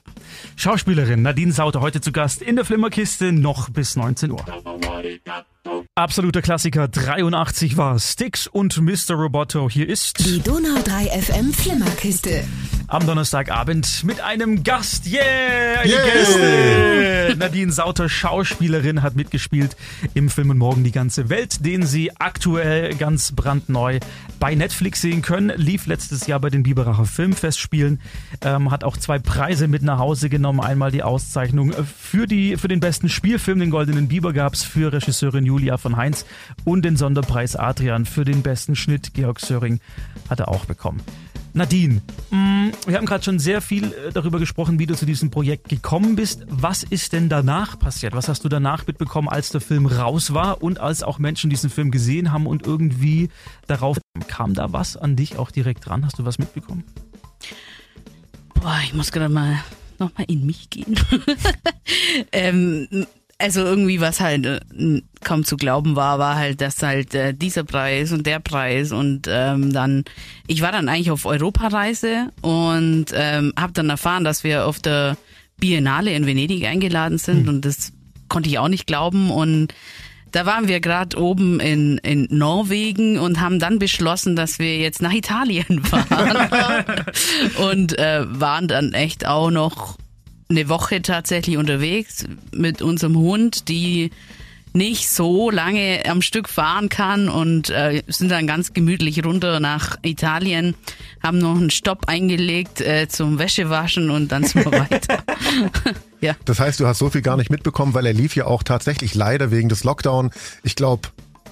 Schauspielerin 0.58 1.20
Nadine 1.20 1.52
Sauter 1.52 1.82
heute 1.82 2.00
zu 2.00 2.12
Gast 2.12 2.40
in 2.40 2.56
der 2.56 2.64
Flimmerkiste 2.64 3.30
noch 3.30 3.68
bis 3.68 3.94
19 3.94 4.30
Uhr. 4.30 4.44
Absoluter 5.94 6.42
Klassiker 6.42 6.88
83 6.88 7.76
war 7.76 7.98
Sticks 7.98 8.46
und 8.46 8.80
Mr. 8.80 9.14
Roboto. 9.14 9.68
Hier 9.68 9.88
ist 9.88 10.24
die 10.24 10.40
Donau 10.40 10.80
3 10.82 11.20
FM 11.20 11.52
Flimmerkiste. 11.52 12.44
Am 12.88 13.04
Donnerstagabend 13.04 14.04
mit 14.04 14.20
einem 14.20 14.62
Gast. 14.62 15.06
Yeah! 15.06 15.84
yeah. 15.84 16.04
Gäste! 16.04 17.34
Nadine 17.36 17.72
Sauter, 17.72 18.08
Schauspielerin, 18.08 19.02
hat 19.02 19.16
mitgespielt 19.16 19.76
im 20.14 20.30
Film 20.30 20.50
und 20.50 20.58
Morgen 20.58 20.84
die 20.84 20.92
ganze 20.92 21.28
Welt, 21.28 21.64
den 21.66 21.84
Sie 21.84 22.12
aktuell 22.16 22.94
ganz 22.94 23.32
brandneu 23.32 23.98
bei 24.38 24.54
Netflix 24.54 25.00
sehen 25.00 25.22
können. 25.22 25.52
Lief 25.56 25.86
letztes 25.86 26.28
Jahr 26.28 26.38
bei 26.38 26.48
den 26.48 26.62
Biberacher 26.62 27.06
Filmfestspielen. 27.06 28.00
Ähm, 28.42 28.70
hat 28.70 28.84
auch 28.84 28.96
zwei 28.96 29.18
Preise 29.18 29.66
mit 29.66 29.82
nach 29.82 29.98
Hause 29.98 30.28
genommen. 30.28 30.45
Einmal 30.46 30.90
die 30.90 31.02
Auszeichnung 31.02 31.72
für, 31.72 32.26
die, 32.26 32.56
für 32.56 32.68
den 32.68 32.80
besten 32.80 33.08
Spielfilm, 33.08 33.58
den 33.58 33.70
Goldenen 33.70 34.08
Biber 34.08 34.32
gab 34.32 34.54
es 34.54 34.62
für 34.62 34.92
Regisseurin 34.92 35.44
Julia 35.44 35.76
von 35.76 35.96
Heinz 35.96 36.24
und 36.64 36.84
den 36.84 36.96
Sonderpreis 36.96 37.56
Adrian 37.56 38.06
für 38.06 38.24
den 38.24 38.42
besten 38.42 38.76
Schnitt. 38.76 39.12
Georg 39.14 39.40
Söring 39.40 39.80
hat 40.30 40.40
er 40.40 40.48
auch 40.48 40.64
bekommen. 40.64 41.02
Nadine, 41.56 42.02
mm, 42.30 42.68
wir 42.86 42.96
haben 42.96 43.06
gerade 43.06 43.24
schon 43.24 43.38
sehr 43.38 43.62
viel 43.62 43.84
äh, 43.84 44.12
darüber 44.12 44.38
gesprochen, 44.38 44.78
wie 44.78 44.84
du 44.84 44.94
zu 44.94 45.06
diesem 45.06 45.30
Projekt 45.30 45.70
gekommen 45.70 46.14
bist. 46.14 46.44
Was 46.50 46.82
ist 46.82 47.14
denn 47.14 47.30
danach 47.30 47.78
passiert? 47.78 48.12
Was 48.12 48.28
hast 48.28 48.44
du 48.44 48.50
danach 48.50 48.86
mitbekommen, 48.86 49.28
als 49.28 49.48
der 49.48 49.62
Film 49.62 49.86
raus 49.86 50.34
war 50.34 50.62
und 50.62 50.80
als 50.80 51.02
auch 51.02 51.18
Menschen 51.18 51.48
diesen 51.48 51.70
Film 51.70 51.90
gesehen 51.90 52.30
haben 52.30 52.46
und 52.46 52.66
irgendwie 52.66 53.30
darauf 53.66 53.96
kam 54.28 54.52
da 54.52 54.74
was 54.74 54.98
an 54.98 55.16
dich 55.16 55.38
auch 55.38 55.50
direkt 55.50 55.86
dran? 55.86 56.04
Hast 56.04 56.18
du 56.18 56.26
was 56.26 56.38
mitbekommen? 56.38 56.84
Boah, 58.60 58.78
ich 58.84 58.92
muss 58.92 59.10
gerade 59.10 59.32
mal 59.32 59.58
nochmal 59.98 60.26
in 60.28 60.46
mich 60.46 60.70
gehen. 60.70 60.98
ähm, 62.32 63.06
also 63.38 63.60
irgendwie 63.60 64.00
was 64.00 64.20
halt 64.20 64.46
äh, 64.46 65.02
kaum 65.22 65.44
zu 65.44 65.56
glauben 65.56 65.96
war, 65.96 66.18
war 66.18 66.36
halt, 66.36 66.60
dass 66.60 66.82
halt 66.82 67.14
äh, 67.14 67.34
dieser 67.34 67.64
Preis 67.64 68.12
und 68.12 68.26
der 68.26 68.40
Preis 68.40 68.92
und 68.92 69.26
ähm, 69.28 69.72
dann, 69.72 70.04
ich 70.46 70.62
war 70.62 70.72
dann 70.72 70.88
eigentlich 70.88 71.10
auf 71.10 71.26
Europareise 71.26 72.32
und 72.40 73.06
ähm, 73.14 73.52
habe 73.58 73.72
dann 73.72 73.90
erfahren, 73.90 74.24
dass 74.24 74.44
wir 74.44 74.66
auf 74.66 74.78
der 74.78 75.16
Biennale 75.58 76.12
in 76.12 76.26
Venedig 76.26 76.64
eingeladen 76.64 77.18
sind 77.18 77.42
mhm. 77.42 77.48
und 77.48 77.64
das 77.64 77.92
konnte 78.28 78.48
ich 78.48 78.58
auch 78.58 78.68
nicht 78.68 78.86
glauben 78.86 79.30
und 79.30 79.74
da 80.36 80.44
waren 80.44 80.68
wir 80.68 80.80
gerade 80.80 81.18
oben 81.18 81.60
in, 81.60 81.96
in 81.96 82.28
Norwegen 82.30 83.18
und 83.18 83.40
haben 83.40 83.58
dann 83.58 83.78
beschlossen, 83.78 84.36
dass 84.36 84.58
wir 84.58 84.76
jetzt 84.76 85.00
nach 85.00 85.14
Italien 85.14 85.82
fahren. 85.84 87.06
und 87.56 87.98
äh, 87.98 88.22
waren 88.28 88.68
dann 88.68 88.92
echt 88.92 89.26
auch 89.26 89.50
noch 89.50 89.96
eine 90.50 90.68
Woche 90.68 91.00
tatsächlich 91.00 91.56
unterwegs 91.56 92.26
mit 92.52 92.82
unserem 92.82 93.16
Hund, 93.16 93.70
die 93.70 94.10
nicht 94.74 95.08
so 95.08 95.50
lange 95.50 96.02
am 96.06 96.20
Stück 96.20 96.50
fahren 96.50 96.90
kann 96.90 97.30
und 97.30 97.70
äh, 97.70 98.02
sind 98.06 98.30
dann 98.30 98.46
ganz 98.46 98.74
gemütlich 98.74 99.24
runter 99.24 99.58
nach 99.58 99.96
Italien, 100.02 100.74
haben 101.22 101.38
noch 101.38 101.56
einen 101.56 101.70
Stopp 101.70 102.08
eingelegt 102.08 102.82
äh, 102.82 103.08
zum 103.08 103.38
Wäschewaschen 103.38 104.10
und 104.10 104.32
dann 104.32 104.44
sind 104.44 104.66
wir 104.66 104.72
weiter. 104.90 105.24
Ja. 106.20 106.34
Das 106.44 106.60
heißt, 106.60 106.80
du 106.80 106.86
hast 106.86 106.98
so 106.98 107.10
viel 107.10 107.22
gar 107.22 107.36
nicht 107.36 107.50
mitbekommen, 107.50 107.94
weil 107.94 108.06
er 108.06 108.12
lief 108.12 108.36
ja 108.36 108.46
auch 108.46 108.62
tatsächlich 108.62 109.14
leider 109.14 109.50
wegen 109.50 109.68
des 109.68 109.84
Lockdown. 109.84 110.30
Ich 110.62 110.76
glaube, 110.76 111.08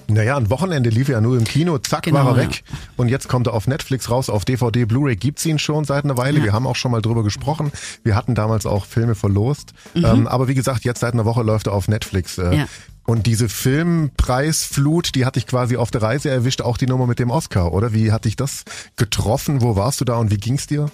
naja, 0.07 0.37
ein 0.37 0.49
Wochenende 0.49 0.89
lief 0.89 1.09
er 1.09 1.21
nur 1.21 1.37
im 1.37 1.45
Kino, 1.45 1.77
zack, 1.79 2.03
genau, 2.03 2.25
war 2.25 2.37
er 2.37 2.47
weg. 2.47 2.63
Ja. 2.67 2.77
Und 2.97 3.09
jetzt 3.09 3.27
kommt 3.27 3.47
er 3.47 3.53
auf 3.53 3.67
Netflix 3.67 4.09
raus, 4.09 4.29
auf 4.29 4.45
DVD, 4.45 4.85
Blu-ray 4.85 5.15
gibt's 5.15 5.45
ihn 5.45 5.59
schon 5.59 5.83
seit 5.85 6.03
einer 6.03 6.17
Weile. 6.17 6.39
Ja. 6.39 6.45
Wir 6.45 6.53
haben 6.53 6.67
auch 6.67 6.75
schon 6.75 6.91
mal 6.91 7.01
drüber 7.01 7.23
gesprochen. 7.23 7.71
Wir 8.03 8.15
hatten 8.15 8.35
damals 8.35 8.65
auch 8.65 8.85
Filme 8.85 9.15
verlost. 9.15 9.73
Mhm. 9.93 10.05
Ähm, 10.05 10.27
aber 10.27 10.47
wie 10.47 10.55
gesagt, 10.55 10.83
jetzt 10.83 10.99
seit 10.99 11.13
einer 11.13 11.25
Woche 11.25 11.43
läuft 11.43 11.67
er 11.67 11.73
auf 11.73 11.87
Netflix. 11.87 12.37
Äh, 12.37 12.55
ja. 12.55 12.67
Und 13.05 13.27
diese 13.27 13.49
Filmpreisflut, 13.49 15.13
die 15.15 15.25
hat 15.25 15.35
dich 15.35 15.45
quasi 15.45 15.77
auf 15.77 15.91
der 15.91 16.01
Reise 16.01 16.29
erwischt, 16.29 16.61
auch 16.61 16.77
die 16.77 16.87
Nummer 16.87 17.05
mit 17.05 17.19
dem 17.19 17.29
Oscar, 17.29 17.71
oder? 17.71 17.93
Wie 17.93 18.11
hat 18.11 18.25
dich 18.25 18.35
das 18.35 18.63
getroffen? 18.95 19.61
Wo 19.61 19.75
warst 19.75 20.01
du 20.01 20.05
da 20.05 20.17
und 20.17 20.31
wie 20.31 20.37
ging's 20.37 20.65
dir? 20.65 20.89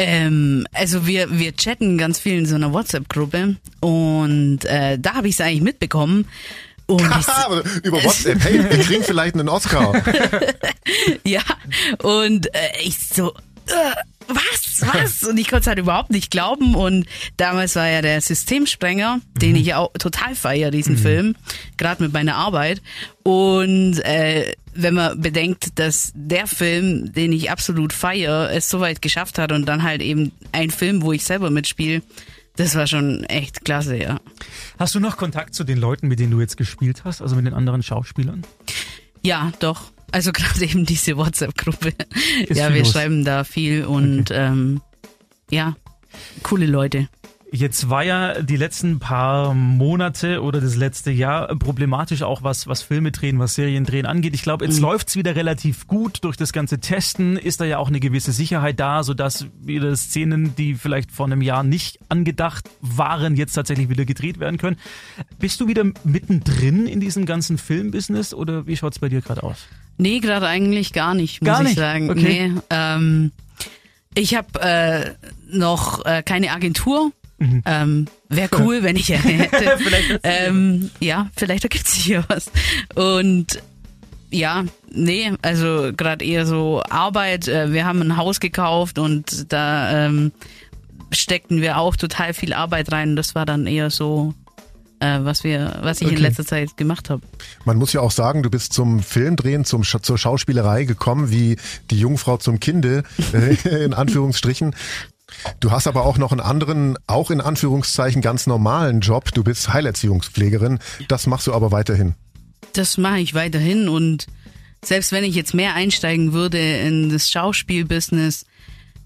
Ähm, 0.00 0.64
also 0.72 1.08
wir, 1.08 1.40
wir 1.40 1.56
chatten 1.56 1.98
ganz 1.98 2.20
viel 2.20 2.38
in 2.38 2.46
so 2.46 2.54
einer 2.54 2.72
WhatsApp-Gruppe 2.72 3.56
und 3.80 4.64
äh, 4.64 4.96
da 4.96 5.14
habe 5.14 5.26
ich 5.26 5.34
es 5.34 5.40
eigentlich 5.40 5.62
mitbekommen. 5.62 6.28
Und 6.86 7.02
ich, 7.02 7.82
Über 7.82 8.04
WhatsApp, 8.04 8.38
hey, 8.44 8.62
wir 8.62 8.78
kriegen 8.78 9.02
vielleicht 9.02 9.34
einen 9.34 9.48
Oscar. 9.48 10.00
ja, 11.24 11.42
und 12.00 12.46
äh, 12.54 12.80
ich 12.84 12.96
so, 12.96 13.34
äh, 13.66 13.94
was, 14.28 14.80
was? 14.80 15.24
Und 15.24 15.38
ich 15.38 15.48
konnte 15.48 15.62
es 15.62 15.66
halt 15.66 15.78
überhaupt 15.78 16.10
nicht 16.10 16.30
glauben. 16.30 16.74
Und 16.74 17.06
damals 17.36 17.76
war 17.76 17.88
ja 17.88 18.02
der 18.02 18.20
Systemsprenger, 18.20 19.20
den 19.40 19.56
ich 19.56 19.74
auch 19.74 19.92
total 19.98 20.34
feiere, 20.34 20.70
diesen 20.70 20.94
mhm. 20.94 20.98
Film, 20.98 21.36
gerade 21.76 22.02
mit 22.02 22.12
meiner 22.12 22.36
Arbeit. 22.36 22.82
Und 23.22 24.00
äh, 24.04 24.52
wenn 24.74 24.94
man 24.94 25.20
bedenkt, 25.20 25.78
dass 25.78 26.12
der 26.14 26.46
Film, 26.46 27.12
den 27.12 27.32
ich 27.32 27.50
absolut 27.50 27.92
feiere, 27.92 28.50
es 28.52 28.68
so 28.68 28.80
weit 28.80 29.02
geschafft 29.02 29.38
hat 29.38 29.50
und 29.52 29.66
dann 29.66 29.82
halt 29.82 30.02
eben 30.02 30.32
ein 30.52 30.70
Film, 30.70 31.02
wo 31.02 31.12
ich 31.12 31.24
selber 31.24 31.50
mitspiele, 31.50 32.02
das 32.56 32.74
war 32.74 32.86
schon 32.86 33.24
echt 33.24 33.64
klasse, 33.64 33.96
ja. 33.96 34.20
Hast 34.78 34.94
du 34.94 35.00
noch 35.00 35.16
Kontakt 35.16 35.54
zu 35.54 35.64
den 35.64 35.78
Leuten, 35.78 36.08
mit 36.08 36.18
denen 36.18 36.32
du 36.32 36.40
jetzt 36.40 36.56
gespielt 36.56 37.04
hast, 37.04 37.22
also 37.22 37.36
mit 37.36 37.46
den 37.46 37.54
anderen 37.54 37.82
Schauspielern? 37.82 38.44
Ja, 39.22 39.52
doch. 39.60 39.90
Also 40.12 40.32
gerade 40.32 40.64
eben 40.64 40.86
diese 40.86 41.16
WhatsApp-Gruppe. 41.16 41.92
Ja, 42.50 42.72
wir 42.72 42.80
los. 42.80 42.92
schreiben 42.92 43.24
da 43.24 43.44
viel 43.44 43.84
und 43.84 44.30
okay. 44.30 44.46
ähm, 44.46 44.80
ja, 45.50 45.76
coole 46.42 46.66
Leute. 46.66 47.08
Jetzt 47.50 47.88
war 47.88 48.04
ja 48.04 48.42
die 48.42 48.56
letzten 48.56 48.98
paar 48.98 49.54
Monate 49.54 50.42
oder 50.42 50.60
das 50.60 50.76
letzte 50.76 51.10
Jahr 51.10 51.46
problematisch 51.56 52.22
auch 52.22 52.42
was, 52.42 52.66
was 52.66 52.82
Filme 52.82 53.10
drehen, 53.10 53.38
was 53.38 53.54
Serien 53.54 53.86
drehen 53.86 54.04
angeht. 54.04 54.34
Ich 54.34 54.42
glaube, 54.42 54.66
jetzt 54.66 54.76
mhm. 54.76 54.82
läuft's 54.82 55.16
wieder 55.16 55.34
relativ 55.34 55.86
gut. 55.86 56.18
Durch 56.24 56.36
das 56.36 56.52
ganze 56.52 56.78
Testen 56.78 57.38
ist 57.38 57.62
da 57.62 57.64
ja 57.64 57.78
auch 57.78 57.88
eine 57.88 58.00
gewisse 58.00 58.32
Sicherheit 58.32 58.78
da, 58.78 59.02
sodass 59.02 59.46
wieder 59.62 59.96
Szenen, 59.96 60.54
die 60.56 60.74
vielleicht 60.74 61.10
vor 61.10 61.24
einem 61.24 61.40
Jahr 61.40 61.62
nicht 61.62 61.98
angedacht 62.10 62.68
waren, 62.82 63.34
jetzt 63.34 63.54
tatsächlich 63.54 63.88
wieder 63.88 64.04
gedreht 64.04 64.40
werden 64.40 64.58
können. 64.58 64.76
Bist 65.38 65.58
du 65.62 65.68
wieder 65.68 65.84
mittendrin 66.04 66.86
in 66.86 67.00
diesem 67.00 67.24
ganzen 67.24 67.56
Filmbusiness 67.56 68.34
oder 68.34 68.66
wie 68.66 68.76
schaut's 68.76 68.98
bei 68.98 69.08
dir 69.08 69.22
gerade 69.22 69.42
aus? 69.42 69.66
Nee, 69.98 70.20
gerade 70.20 70.46
eigentlich 70.46 70.92
gar 70.92 71.14
nicht, 71.14 71.42
muss 71.42 71.46
gar 71.46 71.62
nicht? 71.62 71.72
ich 71.72 71.78
sagen. 71.78 72.10
Okay. 72.10 72.48
Nee, 72.54 72.60
ähm, 72.70 73.32
ich 74.14 74.34
habe 74.34 74.60
äh, 74.60 75.14
noch 75.50 76.04
äh, 76.06 76.22
keine 76.22 76.52
Agentur. 76.52 77.12
Mhm. 77.38 77.62
Ähm, 77.66 78.06
Wäre 78.28 78.48
cool, 78.58 78.82
wenn 78.82 78.96
ich 78.96 79.08
hätte. 79.10 79.78
vielleicht 79.78 80.20
ähm, 80.22 80.90
ja, 81.00 81.30
vielleicht 81.36 81.64
ergibt 81.64 81.86
sich 81.86 82.04
hier 82.04 82.24
was. 82.28 82.50
Und 82.94 83.62
ja, 84.30 84.64
nee, 84.90 85.32
also 85.42 85.92
gerade 85.96 86.24
eher 86.24 86.46
so 86.46 86.82
Arbeit. 86.88 87.48
Äh, 87.48 87.72
wir 87.72 87.84
haben 87.84 88.00
ein 88.02 88.16
Haus 88.16 88.40
gekauft 88.40 88.98
und 88.98 89.52
da 89.52 90.06
ähm, 90.06 90.32
steckten 91.10 91.60
wir 91.60 91.78
auch 91.78 91.96
total 91.96 92.34
viel 92.34 92.52
Arbeit 92.52 92.92
rein. 92.92 93.16
Das 93.16 93.34
war 93.34 93.46
dann 93.46 93.66
eher 93.66 93.90
so 93.90 94.34
äh, 95.00 95.20
was 95.22 95.44
wir, 95.44 95.78
was 95.82 96.00
ich 96.00 96.08
okay. 96.08 96.16
in 96.16 96.22
letzter 96.22 96.44
Zeit 96.44 96.76
gemacht 96.76 97.10
habe. 97.10 97.22
Man 97.64 97.76
muss 97.76 97.92
ja 97.92 98.00
auch 98.00 98.10
sagen, 98.10 98.42
du 98.42 98.50
bist 98.50 98.72
zum 98.72 99.00
Filmdrehen, 99.00 99.64
zum 99.64 99.82
zur 99.84 100.18
Schauspielerei 100.18 100.84
gekommen, 100.84 101.30
wie 101.30 101.56
die 101.90 101.98
Jungfrau 101.98 102.36
zum 102.36 102.60
Kinde, 102.60 103.02
äh, 103.32 103.84
in 103.84 103.94
Anführungsstrichen. 103.94 104.74
Du 105.60 105.70
hast 105.70 105.86
aber 105.86 106.04
auch 106.04 106.18
noch 106.18 106.32
einen 106.32 106.40
anderen, 106.40 106.96
auch 107.06 107.30
in 107.30 107.40
Anführungszeichen 107.40 108.22
ganz 108.22 108.46
normalen 108.46 109.00
Job. 109.00 109.32
Du 109.34 109.44
bist 109.44 109.72
Heilerziehungspflegerin. 109.72 110.78
Das 111.08 111.26
machst 111.26 111.46
du 111.46 111.52
aber 111.52 111.70
weiterhin. 111.70 112.14
Das 112.72 112.96
mache 112.96 113.18
ich 113.18 113.34
weiterhin 113.34 113.88
und 113.88 114.26
selbst 114.84 115.12
wenn 115.12 115.24
ich 115.24 115.34
jetzt 115.34 115.54
mehr 115.54 115.74
einsteigen 115.74 116.32
würde 116.32 116.58
in 116.58 117.10
das 117.10 117.30
Schauspielbusiness, 117.30 118.46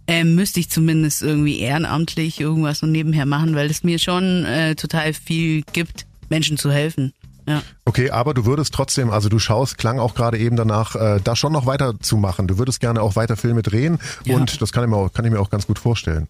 ähm, 0.06 0.34
müsste 0.34 0.60
ich 0.60 0.70
zumindest 0.70 1.22
irgendwie 1.22 1.60
ehrenamtlich 1.60 2.40
irgendwas 2.40 2.80
so 2.80 2.86
nebenher 2.86 3.26
machen, 3.26 3.54
weil 3.54 3.70
es 3.70 3.84
mir 3.84 3.98
schon 3.98 4.44
äh, 4.44 4.74
total 4.74 5.12
viel 5.12 5.62
gibt, 5.72 6.06
Menschen 6.28 6.58
zu 6.58 6.70
helfen. 6.70 7.12
Ja. 7.46 7.62
Okay, 7.84 8.10
aber 8.10 8.34
du 8.34 8.44
würdest 8.44 8.72
trotzdem, 8.72 9.10
also 9.10 9.28
du 9.28 9.38
schaust, 9.38 9.78
klang 9.78 9.98
auch 9.98 10.14
gerade 10.14 10.38
eben 10.38 10.56
danach, 10.56 10.94
äh, 10.94 11.20
da 11.22 11.34
schon 11.34 11.52
noch 11.52 11.66
weiter 11.66 11.98
zu 11.98 12.16
machen. 12.16 12.46
Du 12.46 12.58
würdest 12.58 12.80
gerne 12.80 13.02
auch 13.02 13.16
weiter 13.16 13.36
Filme 13.36 13.62
drehen 13.62 13.98
ja. 14.24 14.36
und 14.36 14.62
das 14.62 14.72
kann 14.72 14.84
ich, 14.84 14.90
mir 14.90 14.96
auch, 14.96 15.12
kann 15.12 15.24
ich 15.24 15.30
mir 15.30 15.40
auch 15.40 15.50
ganz 15.50 15.66
gut 15.66 15.78
vorstellen. 15.78 16.28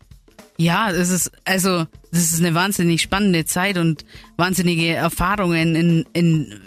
Ja, 0.58 0.90
es 0.90 1.10
ist, 1.10 1.32
also, 1.44 1.86
das 2.10 2.20
ist 2.32 2.40
eine 2.40 2.54
wahnsinnig 2.54 3.02
spannende 3.02 3.44
Zeit 3.44 3.78
und 3.78 4.04
wahnsinnige 4.36 4.94
Erfahrungen 4.94 5.74
in, 5.74 6.06
in, 6.12 6.60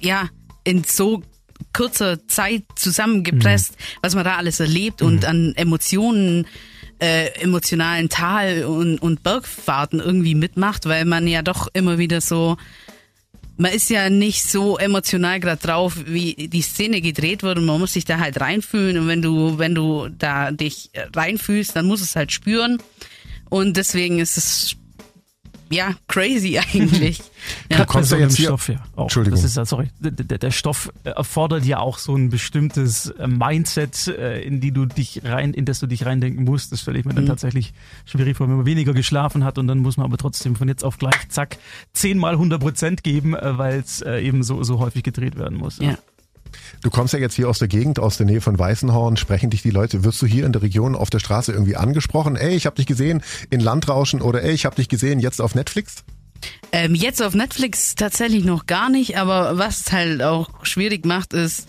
ja, 0.00 0.28
in 0.64 0.84
so 0.84 1.22
kurzer 1.72 2.26
Zeit 2.26 2.64
zusammengepresst, 2.76 3.72
mhm. 3.72 3.98
was 4.02 4.14
man 4.14 4.24
da 4.24 4.36
alles 4.36 4.60
erlebt 4.60 5.00
mhm. 5.00 5.06
und 5.06 5.24
an 5.24 5.52
Emotionen, 5.56 6.46
äh, 6.98 7.28
emotionalen 7.40 8.08
Tal- 8.08 8.64
und, 8.64 8.98
und 8.98 9.22
Bergfahrten 9.22 10.00
irgendwie 10.00 10.34
mitmacht, 10.34 10.86
weil 10.86 11.04
man 11.04 11.26
ja 11.26 11.42
doch 11.42 11.68
immer 11.72 11.98
wieder 11.98 12.20
so 12.20 12.56
man 13.60 13.72
ist 13.72 13.90
ja 13.90 14.08
nicht 14.08 14.42
so 14.42 14.78
emotional 14.78 15.38
gerade 15.38 15.60
drauf, 15.60 15.98
wie 16.06 16.48
die 16.48 16.62
Szene 16.62 17.02
gedreht 17.02 17.42
wird 17.42 17.58
und 17.58 17.66
man 17.66 17.78
muss 17.78 17.92
sich 17.92 18.06
da 18.06 18.18
halt 18.18 18.40
reinfühlen 18.40 18.96
und 18.96 19.06
wenn 19.06 19.20
du, 19.20 19.58
wenn 19.58 19.74
du 19.74 20.08
da 20.08 20.50
dich 20.50 20.90
reinfühlst, 21.14 21.76
dann 21.76 21.84
muss 21.84 22.00
es 22.00 22.16
halt 22.16 22.32
spüren 22.32 22.78
und 23.50 23.76
deswegen 23.76 24.18
ist 24.18 24.38
es 24.38 24.76
ja, 25.70 25.94
crazy 26.08 26.58
eigentlich. 26.74 27.22
ja. 27.70 27.78
Du 27.78 27.84
kommst 27.86 28.10
ja 28.12 28.18
jetzt 28.18 28.36
hier. 28.36 28.46
Stoff, 28.46 28.68
ja. 28.68 28.82
Auch. 28.96 29.04
Entschuldigung. 29.04 29.40
Das 29.40 29.56
ist, 29.56 29.68
sorry, 29.68 29.88
der, 30.00 30.38
der, 30.38 30.50
Stoff 30.50 30.92
erfordert 31.04 31.64
ja 31.64 31.78
auch 31.78 31.98
so 31.98 32.14
ein 32.16 32.28
bestimmtes 32.28 33.06
äh, 33.10 33.26
Mindset, 33.26 34.08
äh, 34.08 34.40
in 34.40 34.60
die 34.60 34.72
du 34.72 34.86
dich 34.86 35.22
rein, 35.24 35.54
in 35.54 35.64
das 35.64 35.78
du 35.78 35.86
dich 35.86 36.04
reindenken 36.06 36.44
musst. 36.44 36.72
Das 36.72 36.80
stelle 36.80 36.98
ich 36.98 37.04
mir 37.04 37.14
dann 37.14 37.24
mhm. 37.24 37.28
tatsächlich 37.28 37.72
schwierig 38.04 38.36
vor, 38.36 38.48
wenn 38.48 38.56
man 38.56 38.66
weniger 38.66 38.92
geschlafen 38.92 39.44
hat 39.44 39.58
und 39.58 39.68
dann 39.68 39.78
muss 39.78 39.96
man 39.96 40.06
aber 40.06 40.18
trotzdem 40.18 40.56
von 40.56 40.68
jetzt 40.68 40.84
auf 40.84 40.98
gleich 40.98 41.28
zack 41.28 41.58
zehnmal 41.92 42.32
100 42.32 42.60
Prozent 42.60 43.04
geben, 43.04 43.34
äh, 43.34 43.56
weil 43.58 43.78
es 43.78 44.02
eben 44.02 44.42
so, 44.42 44.62
so 44.62 44.78
häufig 44.80 45.02
gedreht 45.02 45.36
werden 45.36 45.56
muss. 45.56 45.78
Ja. 45.78 45.96
Du 46.82 46.90
kommst 46.90 47.12
ja 47.12 47.20
jetzt 47.20 47.34
hier 47.34 47.48
aus 47.48 47.58
der 47.58 47.68
Gegend, 47.68 47.98
aus 47.98 48.16
der 48.16 48.26
Nähe 48.26 48.40
von 48.40 48.58
Weißenhorn. 48.58 49.16
Sprechen 49.16 49.50
dich 49.50 49.62
die 49.62 49.70
Leute? 49.70 50.04
Wirst 50.04 50.20
du 50.22 50.26
hier 50.26 50.46
in 50.46 50.52
der 50.52 50.62
Region 50.62 50.94
auf 50.94 51.10
der 51.10 51.18
Straße 51.18 51.52
irgendwie 51.52 51.76
angesprochen? 51.76 52.36
Ey, 52.36 52.54
ich 52.54 52.66
habe 52.66 52.76
dich 52.76 52.86
gesehen 52.86 53.22
in 53.50 53.60
Landrauschen 53.60 54.20
oder 54.20 54.42
ey, 54.42 54.52
ich 54.52 54.66
habe 54.66 54.76
dich 54.76 54.88
gesehen 54.88 55.20
jetzt 55.20 55.40
auf 55.40 55.54
Netflix? 55.54 56.04
Ähm, 56.72 56.94
jetzt 56.94 57.22
auf 57.22 57.34
Netflix 57.34 57.94
tatsächlich 57.94 58.44
noch 58.44 58.66
gar 58.66 58.90
nicht, 58.90 59.18
aber 59.18 59.58
was 59.58 59.92
halt 59.92 60.22
auch 60.22 60.64
schwierig 60.64 61.04
macht, 61.04 61.32
ist, 61.34 61.68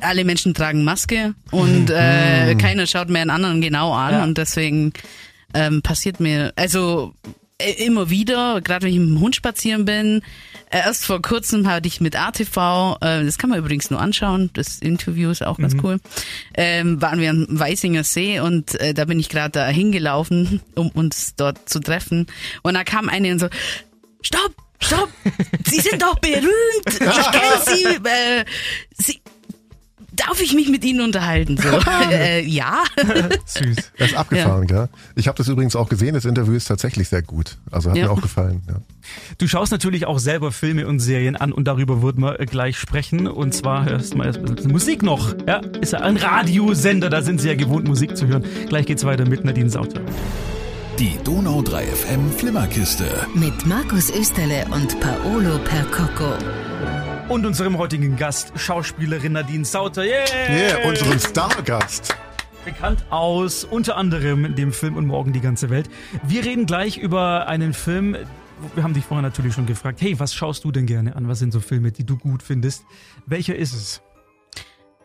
alle 0.00 0.24
Menschen 0.24 0.54
tragen 0.54 0.84
Maske 0.84 1.34
und 1.50 1.90
äh, 1.90 2.54
keiner 2.56 2.86
schaut 2.86 3.08
mehr 3.08 3.22
einen 3.22 3.30
anderen 3.30 3.60
genau 3.60 3.92
an 3.92 4.12
ja. 4.12 4.22
und 4.24 4.36
deswegen 4.36 4.92
ähm, 5.54 5.82
passiert 5.82 6.20
mir, 6.20 6.52
also 6.56 7.14
immer 7.78 8.10
wieder, 8.10 8.60
gerade 8.60 8.86
wenn 8.86 8.92
ich 8.92 8.98
mit 8.98 9.08
dem 9.08 9.20
Hund 9.20 9.36
spazieren 9.36 9.84
bin. 9.84 10.22
Äh, 10.70 10.78
erst 10.78 11.04
vor 11.04 11.20
kurzem 11.20 11.66
hatte 11.66 11.88
ich 11.88 12.00
mit 12.00 12.16
ATV, 12.16 12.96
äh, 13.00 13.24
das 13.24 13.38
kann 13.38 13.50
man 13.50 13.58
übrigens 13.58 13.90
nur 13.90 14.00
anschauen, 14.00 14.50
das 14.52 14.78
Interview 14.78 15.30
ist 15.30 15.44
auch 15.44 15.58
ganz 15.58 15.74
mhm. 15.74 15.84
cool, 15.84 16.00
ähm, 16.54 17.02
waren 17.02 17.20
wir 17.20 17.30
am 17.30 17.46
Weißinger 17.48 18.04
See 18.04 18.38
und 18.40 18.80
äh, 18.80 18.94
da 18.94 19.04
bin 19.04 19.18
ich 19.18 19.28
gerade 19.28 19.50
da 19.50 19.66
hingelaufen, 19.66 20.60
um 20.76 20.90
uns 20.90 21.34
dort 21.36 21.68
zu 21.68 21.80
treffen. 21.80 22.26
Und 22.62 22.74
da 22.74 22.84
kam 22.84 23.08
eine 23.08 23.32
und 23.32 23.40
so, 23.40 23.48
stopp, 24.22 24.54
stopp, 24.80 25.10
Sie 25.66 25.80
sind 25.80 26.02
doch 26.02 26.18
berühmt, 26.20 26.44
ich 26.86 26.98
kenne 26.98 27.64
Sie, 27.66 27.84
äh, 28.08 28.44
Sie, 28.96 29.20
darf 30.26 30.40
ich 30.40 30.54
mich 30.54 30.68
mit 30.68 30.84
Ihnen 30.84 31.00
unterhalten? 31.00 31.56
So, 31.56 31.68
äh, 32.10 32.44
ja. 32.44 32.84
Süß. 33.46 33.76
Das 33.98 34.08
ist 34.10 34.16
abgefahren, 34.16 34.66
gell? 34.66 34.88
Ich 35.16 35.28
habe 35.28 35.36
das 35.38 35.48
übrigens 35.48 35.76
auch 35.76 35.88
gesehen, 35.88 36.14
das 36.14 36.24
Interview 36.24 36.54
ist 36.54 36.66
tatsächlich 36.66 37.08
sehr 37.08 37.22
gut. 37.22 37.56
Also 37.70 37.90
hat 37.90 37.96
Ja. 37.96 38.04
mir 38.06 38.10
auch 38.12 38.20
gefallen. 38.22 38.62
Ja. 38.68 38.76
Du 39.38 39.48
schaust 39.48 39.72
natürlich 39.72 40.06
auch 40.06 40.18
selber 40.18 40.52
Filme 40.52 40.86
und 40.86 41.00
Serien 41.00 41.36
an 41.36 41.52
und 41.52 41.64
darüber 41.66 42.02
würden 42.02 42.22
wir 42.22 42.34
gleich 42.46 42.78
sprechen. 42.78 43.26
Und 43.26 43.54
zwar 43.54 43.84
hörst 43.86 44.12
du 44.12 44.18
mal 44.18 44.26
erst 44.26 44.68
Musik 44.68 45.02
noch. 45.02 45.34
Ja, 45.46 45.58
ist 45.80 45.92
ja 45.92 46.00
ein 46.00 46.16
Radiosender, 46.16 47.10
da 47.10 47.22
sind 47.22 47.40
sie 47.40 47.48
ja 47.48 47.54
gewohnt, 47.54 47.86
Musik 47.88 48.16
zu 48.16 48.26
hören. 48.26 48.44
Gleich 48.68 48.86
geht's 48.86 49.04
weiter 49.04 49.26
mit 49.28 49.44
Nadine 49.44 49.70
Sauter. 49.70 50.00
Die 50.98 51.16
Donau 51.24 51.62
3 51.62 51.82
FM 51.86 52.30
Flimmerkiste. 52.30 53.04
Mit 53.34 53.64
Markus 53.66 54.10
Österle 54.10 54.66
und 54.70 55.00
Paolo 55.00 55.58
Percocco. 55.64 56.34
Und 57.30 57.46
unserem 57.46 57.78
heutigen 57.78 58.16
Gast, 58.16 58.52
Schauspielerin 58.56 59.34
Nadine 59.34 59.64
Sauter. 59.64 60.02
Yeah! 60.02 60.24
Yeah, 60.50 60.88
unseren 60.88 61.20
Stargast. 61.20 62.12
Bekannt 62.64 63.04
aus 63.10 63.62
unter 63.62 63.96
anderem 63.96 64.56
dem 64.56 64.72
Film 64.72 64.96
Und 64.96 65.06
Morgen 65.06 65.32
die 65.32 65.40
ganze 65.40 65.70
Welt. 65.70 65.88
Wir 66.24 66.44
reden 66.44 66.66
gleich 66.66 66.98
über 66.98 67.46
einen 67.46 67.72
Film. 67.72 68.16
Wir 68.74 68.82
haben 68.82 68.94
dich 68.94 69.04
vorher 69.04 69.22
natürlich 69.22 69.54
schon 69.54 69.66
gefragt, 69.66 70.00
hey, 70.00 70.18
was 70.18 70.34
schaust 70.34 70.64
du 70.64 70.72
denn 70.72 70.86
gerne 70.86 71.14
an? 71.14 71.28
Was 71.28 71.38
sind 71.38 71.52
so 71.52 71.60
Filme, 71.60 71.92
die 71.92 72.04
du 72.04 72.18
gut 72.18 72.42
findest? 72.42 72.82
Welcher 73.26 73.54
ist 73.54 73.74
es? 73.74 74.02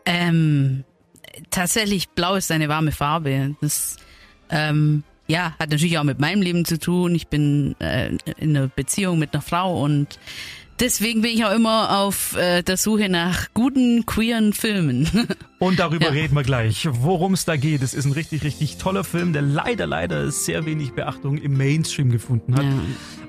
Ähm, 0.04 0.82
tatsächlich, 1.50 2.08
blau 2.08 2.34
ist 2.34 2.50
eine 2.50 2.68
warme 2.68 2.90
Farbe. 2.90 3.54
Das 3.60 3.98
ähm, 4.50 5.04
ja, 5.28 5.54
hat 5.60 5.70
natürlich 5.70 5.96
auch 5.96 6.02
mit 6.02 6.18
meinem 6.18 6.42
Leben 6.42 6.64
zu 6.64 6.80
tun. 6.80 7.14
Ich 7.14 7.28
bin 7.28 7.76
äh, 7.78 8.16
in 8.36 8.56
einer 8.56 8.66
Beziehung 8.66 9.20
mit 9.20 9.32
einer 9.32 9.42
Frau 9.42 9.80
und 9.80 10.18
deswegen 10.80 11.22
bin 11.22 11.30
ich 11.32 11.44
auch 11.44 11.52
immer 11.54 11.98
auf 11.98 12.36
äh, 12.36 12.62
der 12.62 12.76
Suche 12.76 13.08
nach 13.08 13.48
guten 13.54 14.06
queeren 14.06 14.52
Filmen. 14.52 15.08
Und 15.58 15.78
darüber 15.78 16.06
Ja. 16.06 16.12
reden 16.12 16.34
wir 16.34 16.42
gleich, 16.42 16.86
worum 16.90 17.32
es 17.34 17.44
da 17.44 17.56
geht. 17.56 17.82
Es 17.82 17.94
ist 17.94 18.04
ein 18.04 18.12
richtig, 18.12 18.44
richtig 18.44 18.76
toller 18.76 19.04
Film, 19.04 19.32
der 19.32 19.42
leider, 19.42 19.86
leider 19.86 20.30
sehr 20.30 20.66
wenig 20.66 20.92
Beachtung 20.92 21.38
im 21.38 21.56
Mainstream 21.56 22.10
gefunden 22.10 22.54
hat. 22.56 22.64
Ja. 22.64 22.78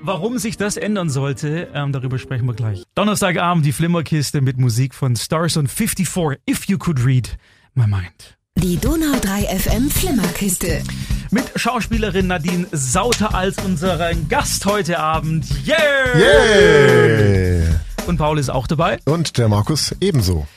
Warum 0.01 0.37
sich 0.37 0.57
das 0.57 0.77
ändern 0.77 1.09
sollte, 1.09 1.69
ähm, 1.73 1.91
darüber 1.91 2.19
sprechen 2.19 2.45
wir 2.45 2.53
gleich. 2.53 2.83
Donnerstagabend 2.95 3.65
die 3.65 3.71
Flimmerkiste 3.71 4.41
mit 4.41 4.57
Musik 4.57 4.93
von 4.93 5.15
Stars 5.15 5.57
on 5.57 5.67
54, 5.67 6.39
If 6.49 6.65
You 6.67 6.77
Could 6.77 7.03
Read 7.05 7.37
My 7.73 7.87
Mind. 7.87 8.36
Die 8.63 8.77
Donau 8.77 9.15
3 9.21 9.59
FM 9.59 9.87
Flimmerkiste. 9.91 10.81
Mit 11.29 11.43
Schauspielerin 11.55 12.25
Nadine 12.25 12.65
Sauter 12.71 13.35
als 13.35 13.57
unseren 13.63 14.27
Gast 14.29 14.65
heute 14.65 14.97
Abend. 14.97 15.45
Yeah! 15.67 15.77
Yeah! 16.17 17.79
Und 18.07 18.17
Paul 18.17 18.39
ist 18.39 18.49
auch 18.49 18.65
dabei. 18.65 18.97
Und 19.05 19.37
der 19.37 19.47
Markus 19.47 19.95
ebenso. 20.01 20.47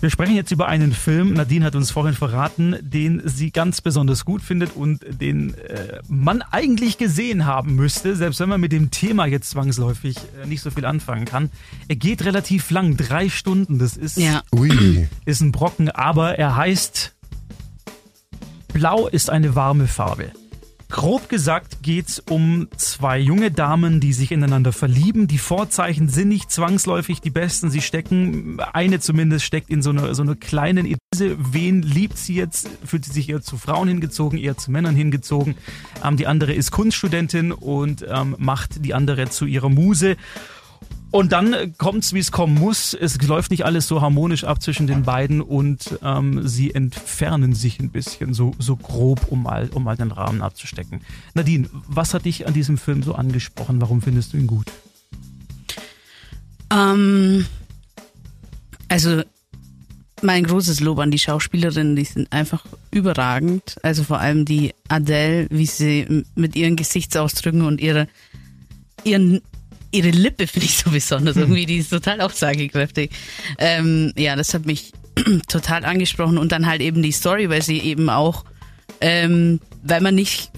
Wir 0.00 0.10
sprechen 0.10 0.34
jetzt 0.34 0.50
über 0.50 0.66
einen 0.66 0.92
Film, 0.92 1.32
Nadine 1.32 1.64
hat 1.64 1.76
uns 1.76 1.90
vorhin 1.90 2.14
verraten, 2.14 2.76
den 2.82 3.22
sie 3.24 3.52
ganz 3.52 3.80
besonders 3.80 4.24
gut 4.24 4.42
findet 4.42 4.74
und 4.74 5.00
den 5.08 5.54
äh, 5.54 6.00
man 6.08 6.42
eigentlich 6.42 6.98
gesehen 6.98 7.46
haben 7.46 7.76
müsste, 7.76 8.16
selbst 8.16 8.40
wenn 8.40 8.48
man 8.48 8.60
mit 8.60 8.72
dem 8.72 8.90
Thema 8.90 9.26
jetzt 9.26 9.48
zwangsläufig 9.50 10.16
äh, 10.42 10.46
nicht 10.46 10.60
so 10.60 10.70
viel 10.70 10.84
anfangen 10.84 11.24
kann. 11.24 11.50
Er 11.88 11.96
geht 11.96 12.24
relativ 12.24 12.70
lang, 12.70 12.96
drei 12.96 13.28
Stunden, 13.30 13.78
das 13.78 13.96
ist, 13.96 14.18
ja. 14.18 14.42
Ui. 14.52 15.08
ist 15.24 15.40
ein 15.40 15.52
Brocken, 15.52 15.88
aber 15.88 16.38
er 16.38 16.56
heißt 16.56 17.13
Blau 18.74 19.06
ist 19.06 19.30
eine 19.30 19.54
warme 19.54 19.86
Farbe. 19.86 20.32
Grob 20.90 21.28
gesagt 21.28 21.78
geht's 21.82 22.18
um 22.18 22.66
zwei 22.76 23.20
junge 23.20 23.52
Damen, 23.52 24.00
die 24.00 24.12
sich 24.12 24.32
ineinander 24.32 24.72
verlieben. 24.72 25.28
Die 25.28 25.38
Vorzeichen 25.38 26.08
sind 26.08 26.26
nicht 26.26 26.50
zwangsläufig 26.50 27.20
die 27.20 27.30
besten. 27.30 27.70
Sie 27.70 27.80
stecken, 27.80 28.58
eine 28.72 28.98
zumindest 28.98 29.44
steckt 29.44 29.70
in 29.70 29.80
so 29.80 29.90
einer, 29.90 30.12
so 30.16 30.22
einer 30.22 30.34
kleinen 30.34 30.86
Idee. 30.86 31.36
Wen 31.38 31.82
liebt 31.82 32.18
sie 32.18 32.34
jetzt? 32.34 32.68
Fühlt 32.84 33.04
sie 33.04 33.12
sich 33.12 33.28
eher 33.28 33.42
zu 33.42 33.58
Frauen 33.58 33.86
hingezogen, 33.86 34.40
eher 34.40 34.56
zu 34.56 34.72
Männern 34.72 34.96
hingezogen? 34.96 35.54
Ähm, 36.04 36.16
die 36.16 36.26
andere 36.26 36.52
ist 36.52 36.72
Kunststudentin 36.72 37.52
und 37.52 38.04
ähm, 38.08 38.34
macht 38.38 38.84
die 38.84 38.92
andere 38.92 39.30
zu 39.30 39.46
ihrer 39.46 39.68
Muse. 39.68 40.16
Und 41.14 41.30
dann 41.30 41.78
kommt's, 41.78 42.12
wie 42.12 42.18
es 42.18 42.32
kommen 42.32 42.56
muss. 42.56 42.92
Es 42.92 43.22
läuft 43.22 43.52
nicht 43.52 43.64
alles 43.64 43.86
so 43.86 44.02
harmonisch 44.02 44.42
ab 44.42 44.60
zwischen 44.60 44.88
den 44.88 45.04
beiden 45.04 45.40
und 45.40 45.96
ähm, 46.02 46.44
sie 46.44 46.74
entfernen 46.74 47.54
sich 47.54 47.78
ein 47.78 47.90
bisschen, 47.90 48.34
so, 48.34 48.50
so 48.58 48.74
grob, 48.74 49.28
um 49.30 49.44
mal, 49.44 49.70
um 49.72 49.84
mal 49.84 49.96
den 49.96 50.10
Rahmen 50.10 50.42
abzustecken. 50.42 51.02
Nadine, 51.34 51.68
was 51.86 52.14
hat 52.14 52.24
dich 52.24 52.48
an 52.48 52.52
diesem 52.52 52.78
Film 52.78 53.04
so 53.04 53.14
angesprochen? 53.14 53.80
Warum 53.80 54.02
findest 54.02 54.32
du 54.32 54.38
ihn 54.38 54.48
gut? 54.48 54.72
Ähm, 56.72 57.46
also 58.88 59.22
mein 60.20 60.42
großes 60.42 60.80
Lob 60.80 60.98
an 60.98 61.12
die 61.12 61.20
Schauspielerinnen, 61.20 61.94
die 61.94 62.06
sind 62.06 62.32
einfach 62.32 62.66
überragend. 62.90 63.76
Also 63.84 64.02
vor 64.02 64.18
allem 64.18 64.46
die 64.46 64.74
Adele, 64.88 65.46
wie 65.50 65.66
sie 65.66 66.24
mit 66.34 66.56
ihren 66.56 66.74
Gesichtsausdrücken 66.74 67.62
und 67.62 67.80
ihre, 67.80 68.08
ihren, 69.04 69.42
ihre 69.94 70.10
Lippe 70.10 70.46
finde 70.46 70.66
ich 70.66 70.76
so 70.76 70.90
besonders. 70.90 71.36
Irgendwie, 71.38 71.66
die 71.66 71.78
ist 71.78 71.90
total 71.90 72.20
aussagekräftig. 72.20 73.10
Ähm, 73.58 74.12
ja, 74.16 74.36
das 74.36 74.52
hat 74.54 74.66
mich 74.66 74.92
total 75.48 75.84
angesprochen 75.84 76.38
und 76.38 76.52
dann 76.52 76.66
halt 76.66 76.80
eben 76.82 77.02
die 77.02 77.12
Story, 77.12 77.48
weil 77.48 77.62
sie 77.62 77.78
eben 77.78 78.10
auch, 78.10 78.44
ähm, 79.00 79.60
weil 79.82 80.00
man 80.00 80.14
nicht 80.14 80.50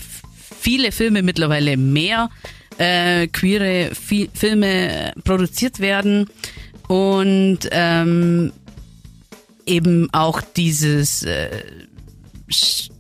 viele 0.60 0.92
Filme 0.92 1.22
mittlerweile 1.22 1.76
mehr 1.76 2.30
äh, 2.78 3.26
queere 3.28 3.94
Fi 3.94 4.28
Filme 4.34 5.12
produziert 5.24 5.80
werden 5.80 6.28
und 6.88 7.60
ähm, 7.70 8.52
eben 9.66 10.08
auch 10.12 10.40
dieses 10.40 11.22
äh, 11.22 11.48
st- 12.50 12.90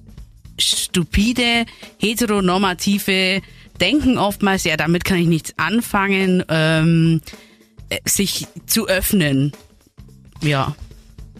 stupide, 0.58 1.66
heteronormative 2.00 3.42
Denken 3.80 4.18
oftmals, 4.18 4.64
ja, 4.64 4.76
damit 4.76 5.04
kann 5.04 5.18
ich 5.18 5.26
nichts 5.26 5.54
anfangen, 5.56 6.42
ähm, 6.48 7.20
äh, 7.88 7.98
sich 8.04 8.46
zu 8.66 8.88
öffnen. 8.88 9.52
Ja. 10.42 10.74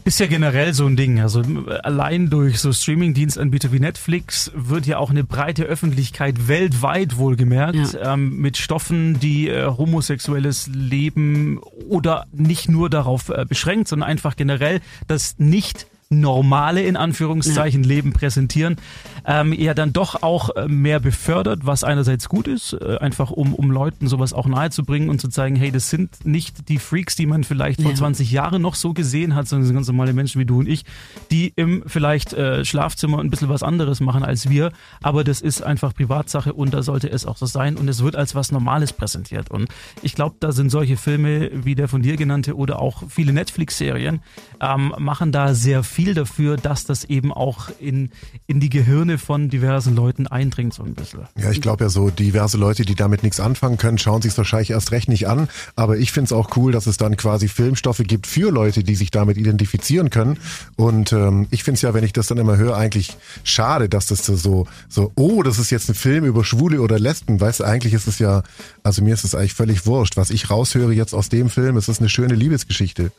Ist 0.05 0.21
ja 0.21 0.27
generell 0.27 0.73
so 0.73 0.87
ein 0.87 0.95
Ding. 0.95 1.19
Also 1.21 1.43
allein 1.83 2.31
durch 2.31 2.61
so 2.61 2.73
Streaming-Dienstanbieter 2.73 3.73
wie 3.73 3.81
Netflix 3.81 4.53
wird 4.55 4.87
ja 4.87 4.99
auch 4.99 5.11
eine 5.11 5.25
breite 5.25 5.65
Öffentlichkeit 5.65 6.47
weltweit 6.47 7.17
wohlgemerkt 7.17 7.95
Ja. 7.95 8.15
ähm, 8.15 8.37
mit 8.37 8.57
Stoffen, 8.57 9.19
die 9.19 9.49
äh, 9.49 9.67
homosexuelles 9.67 10.69
Leben 10.73 11.59
oder 11.89 12.27
nicht 12.33 12.69
nur 12.69 12.89
darauf 12.89 13.31
äh, 13.31 13.45
beschränkt, 13.49 13.89
sondern 13.89 14.09
einfach 14.09 14.37
generell 14.37 14.81
das 15.09 15.35
nicht 15.39 15.89
normale 16.09 16.83
in 16.83 16.97
Anführungszeichen 16.97 17.83
Leben 17.83 18.13
präsentieren, 18.13 18.77
ähm, 19.27 19.53
ja 19.53 19.75
dann 19.75 19.93
doch 19.93 20.23
auch 20.23 20.51
äh, 20.57 20.69
mehr 20.69 21.01
befördert, 21.01 21.61
was 21.67 21.83
einerseits 21.85 22.29
gut 22.29 22.47
ist, 22.47 22.75
äh, 22.75 22.99
einfach 22.99 23.31
um, 23.31 23.55
um 23.55 23.71
Leuten 23.71 24.07
sowas 24.07 24.33
auch 24.33 24.47
nahezubringen 24.47 25.11
und 25.11 25.21
zu 25.21 25.29
zeigen, 25.29 25.57
hey, 25.57 25.73
das 25.73 25.91
sind 25.91 26.25
nicht 26.25 26.69
die 26.69 26.79
Freaks, 26.79 27.17
die 27.17 27.27
man 27.27 27.43
vielleicht 27.45 27.83
vor 27.83 27.91
Ja. 27.91 27.97
20 27.97 28.31
Jahren 28.31 28.63
noch 28.63 28.77
so 28.77 28.93
gesehen 28.93 29.35
hat, 29.35 29.49
sondern 29.49 29.63
das 29.63 29.69
sind 29.69 29.77
ganz 29.77 29.89
normale 29.89 30.13
Menschen 30.13 30.41
wie 30.41 30.47
du 30.47 30.61
und 30.61 30.69
ich, 30.69 30.85
die 31.31 31.53
im 31.57 31.83
vielleicht 31.87 32.33
äh, 32.35 32.65
Schlafzimmer 32.65 33.19
ein 33.19 33.31
bisschen 33.31 33.49
was 33.49 33.63
anderes 33.63 34.01
machen 34.01 34.23
als 34.23 34.49
wir, 34.49 34.71
aber 35.03 35.25
das 35.25 35.41
ist 35.41 35.63
einfach 35.63 35.93
Privatsache 35.95 36.53
und 36.53 36.73
da 36.73 36.83
sollte 36.83 37.11
es 37.11 37.27
auch 37.27 37.37
so 37.37 37.47
sein 37.47 37.77
und 37.77 37.89
es 37.89 38.03
wird 38.03 38.15
als 38.15 38.35
was 38.35 38.53
Normales 38.53 38.93
präsentiert 38.93 39.51
und 39.51 39.69
ich 40.03 40.15
glaube, 40.15 40.37
da 40.39 40.53
sind 40.53 40.71
solche 40.71 40.97
Filme 40.97 41.51
wie 41.53 41.75
der 41.75 41.89
von 41.89 42.03
dir 42.03 42.17
genannte 42.17 42.55
oder 42.57 42.79
auch 42.79 43.03
viele 43.09 43.33
Netflix-Serien 43.33 44.21
ähm, 44.61 44.95
machen 44.99 45.33
da 45.33 45.55
sehr 45.55 45.83
viel 45.83 46.15
dafür, 46.15 46.57
dass 46.57 46.85
das 46.85 47.05
eben 47.05 47.33
auch 47.33 47.71
in, 47.81 48.11
in 48.47 48.61
die 48.61 48.71
Gehirne 48.71 49.16
von 49.19 49.49
diversen 49.49 49.95
Leuten 49.95 50.27
eindringt 50.27 50.75
so 50.75 50.83
ein 50.83 50.95
bisschen. 50.95 51.21
Ja, 51.39 51.51
ich 51.51 51.61
glaube 51.61 51.85
ja 51.85 51.91
so, 51.91 52.11
diverse 52.11 52.57
Leute, 52.57 52.85
die 52.85 52.95
damit 52.95 53.23
nichts 53.23 53.41
anfangen 53.41 53.77
können, 53.79 53.99
schauen 53.99 54.23
sich 54.23 54.37
wahrscheinlich 54.37 54.71
erst 54.71 54.93
recht 54.93 55.09
nicht 55.09 55.29
an. 55.29 55.49
Aber 55.75 55.97
ich 55.99 56.13
finde 56.13 56.27
es 56.27 56.33
auch 56.33 56.57
cool, 56.57 56.73
dass 56.73 56.87
es 56.87 56.97
dann 56.97 57.17
quasi 57.17 57.49
Filmstoffe 57.49 58.03
gibt 58.05 58.27
für 58.27 58.51
Leute, 58.51 58.83
die 58.85 58.95
sich 58.95 59.11
damit 59.11 59.37
identifizieren 59.37 60.11
können. 60.11 60.39
Und 60.77 61.13
ähm, 61.13 61.47
ich 61.51 61.65
finde 61.65 61.77
es 61.77 61.83
ja, 61.83 61.95
wenn 61.95 62.05
ich 62.05 62.13
das 62.13 62.27
dann 62.27 62.39
immer 62.39 62.57
höre, 62.57 62.77
eigentlich 62.77 63.17
schade, 63.45 63.89
dass 63.89 64.07
das 64.07 64.27
so, 64.27 64.67
so, 64.89 65.13
oh, 65.17 65.43
das 65.43 65.59
ist 65.59 65.71
jetzt 65.71 65.89
ein 65.89 65.95
Film 65.95 66.25
über 66.25 66.45
Schwule 66.45 66.81
oder 66.81 66.99
Lesben. 66.99 67.41
Weißt 67.41 67.61
du, 67.61 67.65
eigentlich 67.65 67.95
ist 67.95 68.07
es 68.07 68.19
ja, 68.19 68.43
also 68.83 69.03
mir 69.03 69.15
ist 69.15 69.25
es 69.25 69.35
eigentlich 69.35 69.55
völlig 69.55 69.87
wurscht. 69.87 70.17
Was 70.17 70.31
ich 70.31 70.51
raushöre 70.51 70.93
jetzt 70.93 71.15
aus 71.15 71.29
dem 71.29 71.51
Film, 71.51 71.77
ist 71.77 71.89
es 71.89 72.01
eine 72.01 72.09
schöne 72.09 72.35
Liebesgeschichte. 72.35 73.13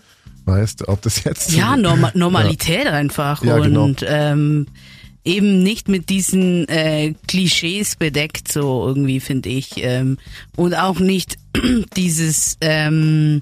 Weißt, 0.46 0.88
ob 0.88 1.02
das 1.02 1.24
jetzt 1.26 1.52
Ja, 1.52 1.76
Norma 1.76 2.12
Normalität 2.16 2.88
einfach 2.88 3.44
Ja, 3.44 3.60
genau. 3.60 3.84
und 3.84 4.06
ähm, 4.08 4.68
eben 5.28 5.62
nicht 5.62 5.90
mit 5.90 6.10
diesen 6.10 6.68
äh, 6.70 7.13
Klischees 7.28 7.98
bedeckt, 7.98 8.52
so 8.52 8.88
irgendwie 8.88 9.20
finde 9.20 9.50
ich 9.50 9.84
ähm, 9.84 10.18
und 10.56 10.74
auch 10.74 11.00
nicht 11.00 11.38
dieses 11.98 12.58
ähm, 12.62 13.42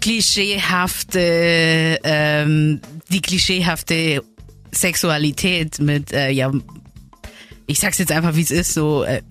klischeehafte, 0.00 1.98
ähm, 2.04 2.80
die 3.10 3.20
klischeehafte 3.20 4.22
Sexualität 4.70 5.80
mit, 5.80 6.12
äh, 6.12 6.30
ja, 6.30 6.52
ich 7.66 7.80
sag's 7.80 7.98
jetzt 7.98 8.12
einfach, 8.12 8.36
wie 8.36 8.42
es 8.42 8.52
ist, 8.52 8.74
so 8.74 9.02
äh, 9.02 9.22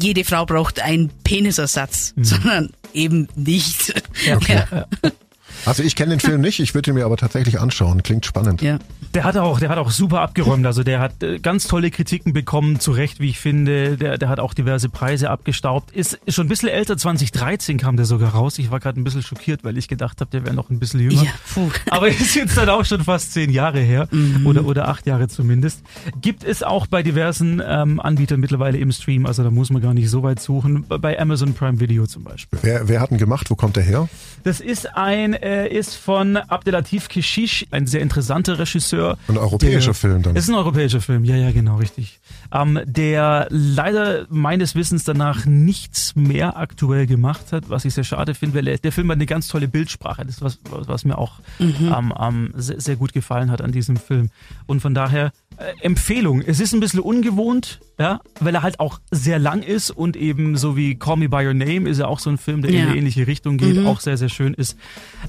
jede 0.00 0.24
Frau 0.24 0.46
braucht 0.46 0.80
einen 0.80 1.10
Penisersatz, 1.24 2.14
sondern 2.20 2.70
eben 2.94 3.28
nicht. 3.36 4.02
Ja, 4.24 4.36
okay. 4.36 4.62
Also 5.68 5.82
ich 5.82 5.96
kenne 5.96 6.10
den 6.10 6.20
Film 6.20 6.40
nicht, 6.40 6.60
ich 6.60 6.74
würde 6.74 6.90
ihn 6.90 6.94
mir 6.94 7.04
aber 7.04 7.18
tatsächlich 7.18 7.60
anschauen. 7.60 8.02
Klingt 8.02 8.24
spannend. 8.24 8.62
Ja. 8.62 8.78
Der 9.12 9.24
hat 9.24 9.36
auch, 9.36 9.60
der 9.60 9.68
hat 9.68 9.76
auch 9.76 9.90
super 9.90 10.20
abgeräumt. 10.22 10.64
Also 10.64 10.82
der 10.82 10.98
hat 10.98 11.22
äh, 11.22 11.38
ganz 11.38 11.66
tolle 11.66 11.90
Kritiken 11.90 12.32
bekommen, 12.32 12.80
zu 12.80 12.92
Recht, 12.92 13.20
wie 13.20 13.28
ich 13.28 13.38
finde. 13.38 13.98
Der, 13.98 14.16
der 14.16 14.28
hat 14.30 14.40
auch 14.40 14.54
diverse 14.54 14.88
Preise 14.88 15.28
abgestaubt. 15.28 15.90
Ist, 15.90 16.18
schon 16.28 16.46
ein 16.46 16.48
bisschen 16.48 16.70
älter, 16.70 16.96
2013 16.96 17.76
kam 17.76 17.96
der 17.96 18.06
sogar 18.06 18.30
raus. 18.30 18.58
Ich 18.58 18.70
war 18.70 18.80
gerade 18.80 18.98
ein 18.98 19.04
bisschen 19.04 19.22
schockiert, 19.22 19.62
weil 19.62 19.76
ich 19.76 19.88
gedacht 19.88 20.20
habe, 20.20 20.30
der 20.30 20.44
wäre 20.44 20.54
noch 20.54 20.70
ein 20.70 20.78
bisschen 20.78 21.00
jünger. 21.00 21.22
Ja, 21.22 21.30
puh. 21.52 21.70
Aber 21.90 22.08
ist 22.08 22.34
jetzt 22.34 22.56
dann 22.56 22.70
auch 22.70 22.86
schon 22.86 23.04
fast 23.04 23.34
zehn 23.34 23.50
Jahre 23.50 23.80
her 23.80 24.08
oder, 24.44 24.64
oder 24.64 24.88
acht 24.88 25.06
Jahre 25.06 25.28
zumindest. 25.28 25.82
Gibt 26.20 26.44
es 26.44 26.62
auch 26.62 26.86
bei 26.86 27.02
diversen 27.02 27.62
ähm, 27.66 28.00
Anbietern 28.00 28.40
mittlerweile 28.40 28.78
im 28.78 28.90
Stream, 28.92 29.26
also 29.26 29.42
da 29.42 29.50
muss 29.50 29.70
man 29.70 29.82
gar 29.82 29.92
nicht 29.92 30.08
so 30.08 30.22
weit 30.22 30.40
suchen. 30.40 30.86
Bei 30.88 31.18
Amazon 31.18 31.52
Prime 31.52 31.78
Video 31.78 32.06
zum 32.06 32.24
Beispiel. 32.24 32.58
Wer, 32.62 32.88
wer 32.88 33.00
hat 33.00 33.10
ihn 33.10 33.18
gemacht? 33.18 33.50
Wo 33.50 33.54
kommt 33.54 33.76
er 33.76 33.82
her? 33.82 34.08
Das 34.44 34.60
ist 34.60 34.96
ein, 34.96 35.34
äh, 35.34 35.57
ist 35.66 35.96
von 35.96 36.36
Abdelatif 36.36 37.08
Keshish, 37.08 37.66
ein 37.70 37.86
sehr 37.86 38.00
interessanter 38.00 38.58
Regisseur. 38.58 39.18
Ein 39.28 39.36
europäischer 39.36 39.86
der, 39.86 39.94
Film 39.94 40.22
dann. 40.22 40.36
Ist 40.36 40.48
ein 40.48 40.54
europäischer 40.54 41.00
Film, 41.00 41.24
ja, 41.24 41.36
ja, 41.36 41.50
genau, 41.50 41.76
richtig. 41.76 42.20
Ähm, 42.52 42.80
der 42.86 43.46
leider 43.50 44.26
meines 44.30 44.74
Wissens 44.74 45.04
danach 45.04 45.44
nichts 45.44 46.16
mehr 46.16 46.56
aktuell 46.56 47.06
gemacht 47.06 47.52
hat, 47.52 47.68
was 47.68 47.84
ich 47.84 47.92
sehr 47.94 48.04
schade 48.04 48.34
finde, 48.34 48.56
weil 48.56 48.68
er- 48.68 48.78
der 48.78 48.90
Film 48.92 49.10
hat 49.10 49.16
eine 49.16 49.26
ganz 49.26 49.48
tolle 49.48 49.68
Bildsprache. 49.68 50.24
Das 50.24 50.36
ist 50.36 50.42
was, 50.42 50.58
was, 50.70 51.04
mir 51.04 51.18
auch 51.18 51.40
ähm, 51.60 52.12
ähm, 52.18 52.52
sehr, 52.56 52.80
sehr 52.80 52.96
gut 52.96 53.12
gefallen 53.12 53.50
hat 53.50 53.60
an 53.60 53.70
diesem 53.72 53.96
Film. 53.98 54.30
Und 54.66 54.80
von 54.80 54.94
daher 54.94 55.32
äh, 55.58 55.72
Empfehlung. 55.82 56.40
Es 56.40 56.58
ist 56.60 56.72
ein 56.72 56.80
bisschen 56.80 57.00
ungewohnt, 57.00 57.80
ja, 57.98 58.20
weil 58.40 58.54
er 58.54 58.62
halt 58.62 58.80
auch 58.80 59.00
sehr 59.10 59.38
lang 59.38 59.62
ist 59.62 59.90
und 59.90 60.16
eben 60.16 60.56
so 60.56 60.76
wie 60.76 60.94
Call 60.94 61.16
Me 61.16 61.28
By 61.28 61.46
Your 61.46 61.54
Name 61.54 61.88
ist 61.88 61.98
er 61.98 62.08
auch 62.08 62.20
so 62.20 62.30
ein 62.30 62.38
Film, 62.38 62.62
der 62.62 62.70
in 62.70 62.76
Ja. 62.78 62.86
eine 62.86 62.96
ähnliche 62.96 63.26
Richtung 63.26 63.58
geht, 63.58 63.84
auch 63.84 64.00
sehr, 64.00 64.16
sehr 64.16 64.28
schön 64.28 64.54
ist. 64.54 64.78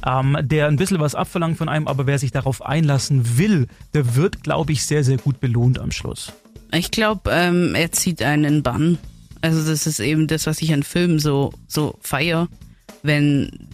Ähm, 0.06 0.38
der 0.42 0.68
ein 0.68 0.76
bisschen 0.78 1.00
was 1.00 1.16
abverlangt 1.16 1.58
von 1.58 1.68
einem, 1.68 1.88
aber 1.88 2.06
wer 2.08 2.20
sich 2.20 2.32
darauf 2.32 2.66
einlassen 2.66 3.38
will, 3.38 3.68
der 3.94 4.16
wird, 4.16 4.44
glaube 4.44 4.72
ich, 4.72 4.86
sehr, 4.86 5.04
sehr 5.04 5.18
gut 5.18 5.40
belohnt 5.40 5.80
am 5.80 5.92
Schluss. 5.92 6.32
Ich 6.72 6.92
glaube, 6.92 7.32
ähm, 7.32 7.76
er 7.76 7.92
zieht 7.92 8.22
einen 8.22 8.44
in 8.44 8.64
Bann. 8.64 8.98
Also 9.42 9.70
das 9.70 9.88
ist 9.88 10.00
eben 10.00 10.28
das, 10.28 10.46
was 10.46 10.62
ich 10.62 10.74
an 10.74 10.84
Filmen 10.84 11.20
so, 11.20 11.54
so 11.68 11.98
feier, 12.02 12.48
wenn 13.04 13.68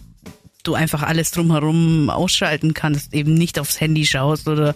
du 0.62 0.74
einfach 0.74 1.02
alles 1.02 1.30
drumherum 1.30 2.10
ausschalten 2.10 2.74
kannst, 2.74 3.14
eben 3.14 3.34
nicht 3.34 3.58
aufs 3.58 3.80
Handy 3.80 4.06
schaust 4.06 4.48
oder 4.48 4.74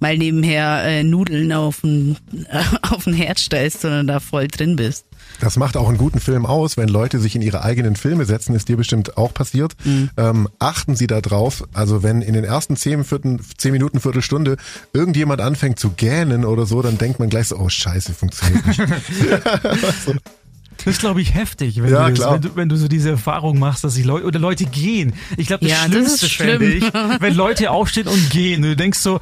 mal 0.00 0.16
nebenher 0.18 0.82
äh, 0.84 1.02
Nudeln 1.02 1.52
auf 1.52 1.80
den, 1.80 2.16
äh, 2.50 2.62
auf 2.90 3.04
den 3.04 3.14
Herd 3.14 3.38
stellst, 3.38 3.80
sondern 3.82 4.06
da 4.06 4.20
voll 4.20 4.48
drin 4.48 4.76
bist. 4.76 5.06
Das 5.40 5.56
macht 5.56 5.76
auch 5.76 5.88
einen 5.88 5.98
guten 5.98 6.20
Film 6.20 6.46
aus, 6.46 6.76
wenn 6.76 6.88
Leute 6.88 7.18
sich 7.18 7.34
in 7.34 7.42
ihre 7.42 7.62
eigenen 7.62 7.96
Filme 7.96 8.24
setzen, 8.24 8.54
ist 8.54 8.68
dir 8.68 8.76
bestimmt 8.76 9.16
auch 9.16 9.32
passiert. 9.32 9.74
Ähm, 10.16 10.48
achten 10.58 10.96
Sie 10.96 11.06
da 11.06 11.20
drauf, 11.20 11.64
also 11.72 12.02
wenn 12.02 12.22
in 12.22 12.34
den 12.34 12.44
ersten 12.44 12.76
zehn, 12.76 13.04
Viertel, 13.04 13.40
zehn 13.56 13.72
Minuten, 13.72 14.00
Viertelstunde 14.00 14.56
irgendjemand 14.92 15.40
anfängt 15.40 15.78
zu 15.78 15.90
gähnen 15.90 16.44
oder 16.44 16.66
so, 16.66 16.82
dann 16.82 16.98
denkt 16.98 17.18
man 17.18 17.30
gleich 17.30 17.48
so, 17.48 17.56
oh 17.56 17.68
scheiße, 17.68 18.12
funktioniert 18.12 18.66
nicht. 18.66 18.80
Das 20.84 20.94
ist, 20.94 21.00
glaube 21.00 21.20
ich, 21.20 21.34
heftig, 21.34 21.82
wenn, 21.82 21.90
Ja, 21.92 22.08
du 22.08 22.14
das, 22.14 22.30
wenn, 22.32 22.40
du, 22.40 22.56
wenn 22.56 22.68
du 22.68 22.76
so 22.76 22.88
diese 22.88 23.10
Erfahrung 23.10 23.58
machst, 23.58 23.84
dass 23.84 23.94
sich 23.94 24.04
Leute 24.04 24.26
oder 24.26 24.38
Leute 24.38 24.64
gehen. 24.66 25.14
Ich 25.36 25.46
glaube, 25.46 25.64
das 25.66 25.70
Ja, 25.72 25.84
das 25.84 25.92
Schlimmste 25.92 26.26
ist 26.26 26.34
fände 26.34 26.64
ich, 26.66 26.84
schlimm. 26.86 27.16
wenn 27.20 27.34
Leute 27.34 27.70
aufstehen 27.70 28.06
und 28.08 28.30
gehen. 28.30 28.62
Du 28.62 28.76
denkst 28.76 28.98
so, 28.98 29.20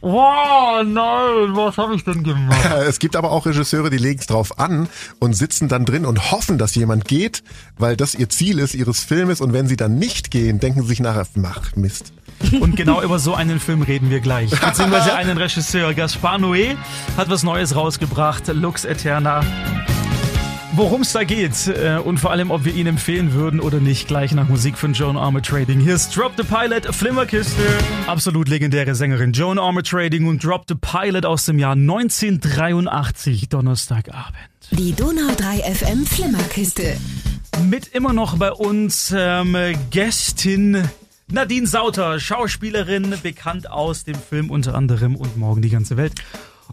wow, 0.00 0.82
nein, 0.84 1.54
was 1.54 1.76
habe 1.76 1.94
ich 1.94 2.04
denn 2.04 2.22
gemacht? 2.22 2.58
es 2.88 2.98
gibt 2.98 3.16
aber 3.16 3.30
auch 3.30 3.46
Regisseure, 3.46 3.90
die 3.90 3.98
legen 3.98 4.20
es 4.20 4.26
drauf 4.26 4.58
an 4.58 4.88
und 5.18 5.34
sitzen 5.34 5.68
dann 5.68 5.84
drin 5.84 6.06
und 6.06 6.30
hoffen, 6.32 6.58
dass 6.58 6.74
jemand 6.74 7.04
geht, 7.06 7.42
weil 7.78 7.96
das 7.96 8.14
ihr 8.14 8.28
Ziel 8.28 8.58
ist, 8.58 8.74
ihres 8.74 9.00
Filmes. 9.00 9.40
Und 9.40 9.52
wenn 9.52 9.68
sie 9.68 9.76
dann 9.76 9.98
nicht 9.98 10.30
gehen, 10.30 10.60
denken 10.60 10.82
sie 10.82 10.88
sich 10.88 11.00
nachher, 11.00 11.26
mach 11.34 11.76
Mist. 11.76 12.12
Und 12.60 12.76
genau 12.76 13.02
über 13.02 13.18
so 13.18 13.34
einen 13.34 13.60
Film 13.60 13.82
reden 13.82 14.10
wir 14.10 14.20
gleich. 14.20 14.50
Beziehungsweise 14.60 15.14
einen 15.14 15.38
Regisseur. 15.38 15.94
Gaspar 15.94 16.38
Noé 16.38 16.76
hat 17.16 17.30
was 17.30 17.42
Neues 17.42 17.76
rausgebracht. 17.76 18.48
Lux 18.48 18.84
Eterna. 18.84 19.42
Worum 20.74 21.02
es 21.02 21.12
da 21.12 21.22
geht 21.22 21.66
äh, 21.66 21.98
und 22.02 22.18
vor 22.18 22.30
allem, 22.30 22.50
ob 22.50 22.64
wir 22.64 22.74
ihn 22.74 22.86
empfehlen 22.86 23.34
würden 23.34 23.60
oder 23.60 23.78
nicht, 23.78 24.08
gleich 24.08 24.32
nach 24.32 24.48
Musik 24.48 24.78
von 24.78 24.94
Joan 24.94 25.18
Armour 25.18 25.42
Trading. 25.42 25.80
Hier 25.80 25.94
ist 25.94 26.16
Drop 26.16 26.32
the 26.38 26.44
Pilot, 26.44 26.94
Flimmerkiste. 26.94 27.60
Absolut 28.06 28.48
legendäre 28.48 28.94
Sängerin 28.94 29.32
Joan 29.32 29.58
Armour 29.58 29.82
Trading 29.82 30.26
und 30.26 30.42
Drop 30.42 30.64
the 30.66 30.74
Pilot 30.74 31.26
aus 31.26 31.44
dem 31.44 31.58
Jahr 31.58 31.72
1983, 31.72 33.50
Donnerstagabend. 33.50 34.34
Die 34.70 34.94
Donau 34.94 35.34
3 35.36 35.58
FM 35.74 36.06
Flimmerkiste. 36.06 36.96
Mit 37.68 37.88
immer 37.88 38.14
noch 38.14 38.38
bei 38.38 38.50
uns 38.50 39.12
ähm, 39.14 39.54
Gästin 39.90 40.88
Nadine 41.30 41.66
Sauter, 41.66 42.18
Schauspielerin, 42.18 43.14
bekannt 43.22 43.70
aus 43.70 44.04
dem 44.04 44.16
Film 44.16 44.50
unter 44.50 44.74
anderem 44.74 45.16
und 45.16 45.36
morgen 45.36 45.60
die 45.60 45.70
ganze 45.70 45.98
Welt. 45.98 46.14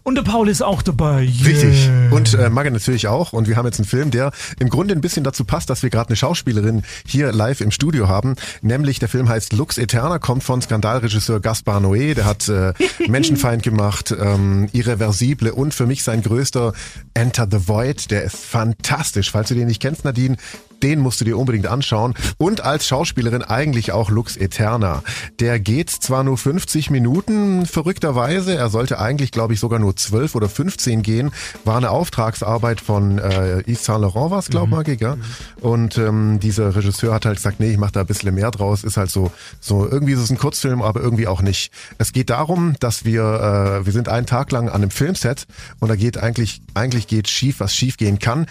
Und 0.02 0.14
der 0.14 0.22
Paul 0.22 0.48
ist 0.48 0.62
auch 0.62 0.82
dabei. 0.82 1.22
Yeah. 1.24 1.46
Richtig. 1.46 1.90
Und 2.10 2.34
äh, 2.34 2.50
Magge 2.50 2.70
natürlich 2.70 3.08
auch. 3.08 3.32
Und 3.32 3.48
wir 3.48 3.56
haben 3.56 3.66
jetzt 3.66 3.78
einen 3.78 3.86
Film, 3.86 4.10
der 4.10 4.32
im 4.58 4.68
Grunde 4.68 4.94
ein 4.94 5.00
bisschen 5.00 5.24
dazu 5.24 5.44
passt, 5.44 5.70
dass 5.70 5.82
wir 5.82 5.90
gerade 5.90 6.08
eine 6.08 6.16
Schauspielerin 6.16 6.82
hier 7.06 7.32
live 7.32 7.60
im 7.60 7.70
Studio 7.70 8.08
haben. 8.08 8.36
Nämlich 8.62 8.98
der 8.98 9.08
Film 9.08 9.28
heißt 9.28 9.52
Lux 9.52 9.78
Eterna, 9.78 10.18
kommt 10.18 10.44
von 10.44 10.62
Skandalregisseur 10.62 11.40
Gaspar 11.40 11.80
Noé. 11.80 12.14
Der 12.14 12.24
hat 12.24 12.48
äh, 12.48 12.72
Menschenfeind 13.08 13.62
gemacht, 13.62 14.14
ähm, 14.18 14.68
Irreversible 14.72 15.52
und 15.52 15.74
für 15.74 15.86
mich 15.86 16.02
sein 16.02 16.22
größter 16.22 16.72
Enter 17.14 17.46
the 17.50 17.68
Void. 17.68 18.10
Der 18.10 18.22
ist 18.22 18.36
fantastisch. 18.36 19.30
Falls 19.30 19.48
du 19.48 19.54
den 19.54 19.68
nicht 19.68 19.80
kennst, 19.80 20.04
Nadine, 20.04 20.36
den 20.82 21.00
musst 21.00 21.20
du 21.20 21.24
dir 21.24 21.38
unbedingt 21.38 21.66
anschauen. 21.66 22.14
Und 22.38 22.62
als 22.62 22.86
Schauspielerin 22.86 23.42
eigentlich 23.42 23.92
auch 23.92 24.10
Lux 24.10 24.36
Eterna. 24.36 25.02
Der 25.38 25.60
geht 25.60 25.90
zwar 25.90 26.24
nur 26.24 26.38
50 26.38 26.90
Minuten, 26.90 27.66
verrückterweise. 27.66 28.56
Er 28.56 28.70
sollte 28.70 28.98
eigentlich, 28.98 29.32
glaube 29.32 29.54
ich, 29.54 29.60
sogar 29.60 29.78
nur 29.78 29.96
12 29.96 30.34
oder 30.34 30.48
15 30.48 31.02
gehen. 31.02 31.30
War 31.64 31.76
eine 31.76 31.90
Auftragsarbeit 31.90 32.80
von 32.80 33.18
äh, 33.18 33.62
Yves 33.66 33.84
Saint 33.84 34.00
Laurent, 34.02 34.30
was 34.30 34.48
glaub 34.48 34.68
mal, 34.68 34.82
gell? 34.82 35.16
Und 35.60 35.98
ähm, 35.98 36.40
dieser 36.40 36.74
Regisseur 36.74 37.14
hat 37.14 37.26
halt 37.26 37.36
gesagt, 37.36 37.60
nee, 37.60 37.70
ich 37.70 37.78
mache 37.78 37.92
da 37.92 38.00
ein 38.00 38.06
bisschen 38.06 38.34
mehr 38.34 38.50
draus. 38.50 38.84
Ist 38.84 38.96
halt 38.96 39.10
so, 39.10 39.30
so 39.60 39.86
irgendwie 39.88 40.12
ist 40.12 40.20
es 40.20 40.30
ein 40.30 40.38
Kurzfilm, 40.38 40.82
aber 40.82 41.00
irgendwie 41.00 41.26
auch 41.26 41.42
nicht. 41.42 41.72
Es 41.98 42.12
geht 42.12 42.30
darum, 42.30 42.74
dass 42.80 43.04
wir, 43.04 43.80
äh, 43.80 43.86
wir 43.86 43.92
sind 43.92 44.08
einen 44.08 44.26
Tag 44.26 44.50
lang 44.52 44.68
an 44.68 44.76
einem 44.76 44.90
Filmset 44.90 45.46
und 45.80 45.88
da 45.88 45.96
geht 45.96 46.18
eigentlich, 46.18 46.62
eigentlich 46.74 47.06
geht 47.06 47.28
schief, 47.28 47.60
was 47.60 47.74
schief 47.74 47.96
gehen 47.96 48.18
kann 48.18 48.46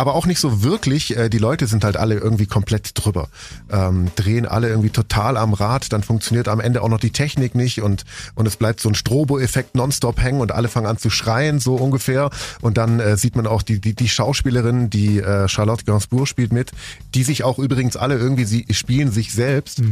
aber 0.00 0.14
auch 0.14 0.24
nicht 0.24 0.40
so 0.40 0.62
wirklich. 0.62 1.14
Äh, 1.16 1.28
Die 1.28 1.38
Leute 1.38 1.66
sind 1.66 1.84
halt 1.84 1.98
alle 1.98 2.14
irgendwie 2.14 2.46
komplett 2.46 2.92
drüber, 2.94 3.28
ähm, 3.70 4.10
drehen 4.16 4.46
alle 4.46 4.68
irgendwie 4.68 4.88
total 4.88 5.36
am 5.36 5.52
Rad. 5.52 5.92
Dann 5.92 6.02
funktioniert 6.02 6.48
am 6.48 6.58
Ende 6.58 6.82
auch 6.82 6.88
noch 6.88 7.00
die 7.00 7.10
Technik 7.10 7.54
nicht 7.54 7.82
und 7.82 8.04
und 8.34 8.46
es 8.46 8.56
bleibt 8.56 8.80
so 8.80 8.88
ein 8.88 8.94
Strobo-Effekt 8.94 9.74
nonstop 9.74 10.22
hängen 10.22 10.40
und 10.40 10.52
alle 10.52 10.68
fangen 10.68 10.86
an 10.86 10.96
zu 10.96 11.10
schreien 11.10 11.60
so 11.60 11.74
ungefähr. 11.74 12.30
Und 12.62 12.78
dann 12.78 12.98
äh, 12.98 13.18
sieht 13.18 13.36
man 13.36 13.46
auch 13.46 13.62
die 13.62 13.78
die 13.78 13.94
die 13.94 14.08
Schauspielerin, 14.08 14.88
die 14.88 15.20
äh, 15.20 15.48
Charlotte 15.48 15.84
Gainsbourg 15.84 16.26
spielt 16.26 16.52
mit, 16.52 16.70
die 17.14 17.22
sich 17.22 17.44
auch 17.44 17.58
übrigens 17.58 17.96
alle 17.96 18.16
irgendwie 18.16 18.44
sie 18.44 18.64
spielen 18.70 19.12
sich 19.12 19.34
selbst. 19.34 19.82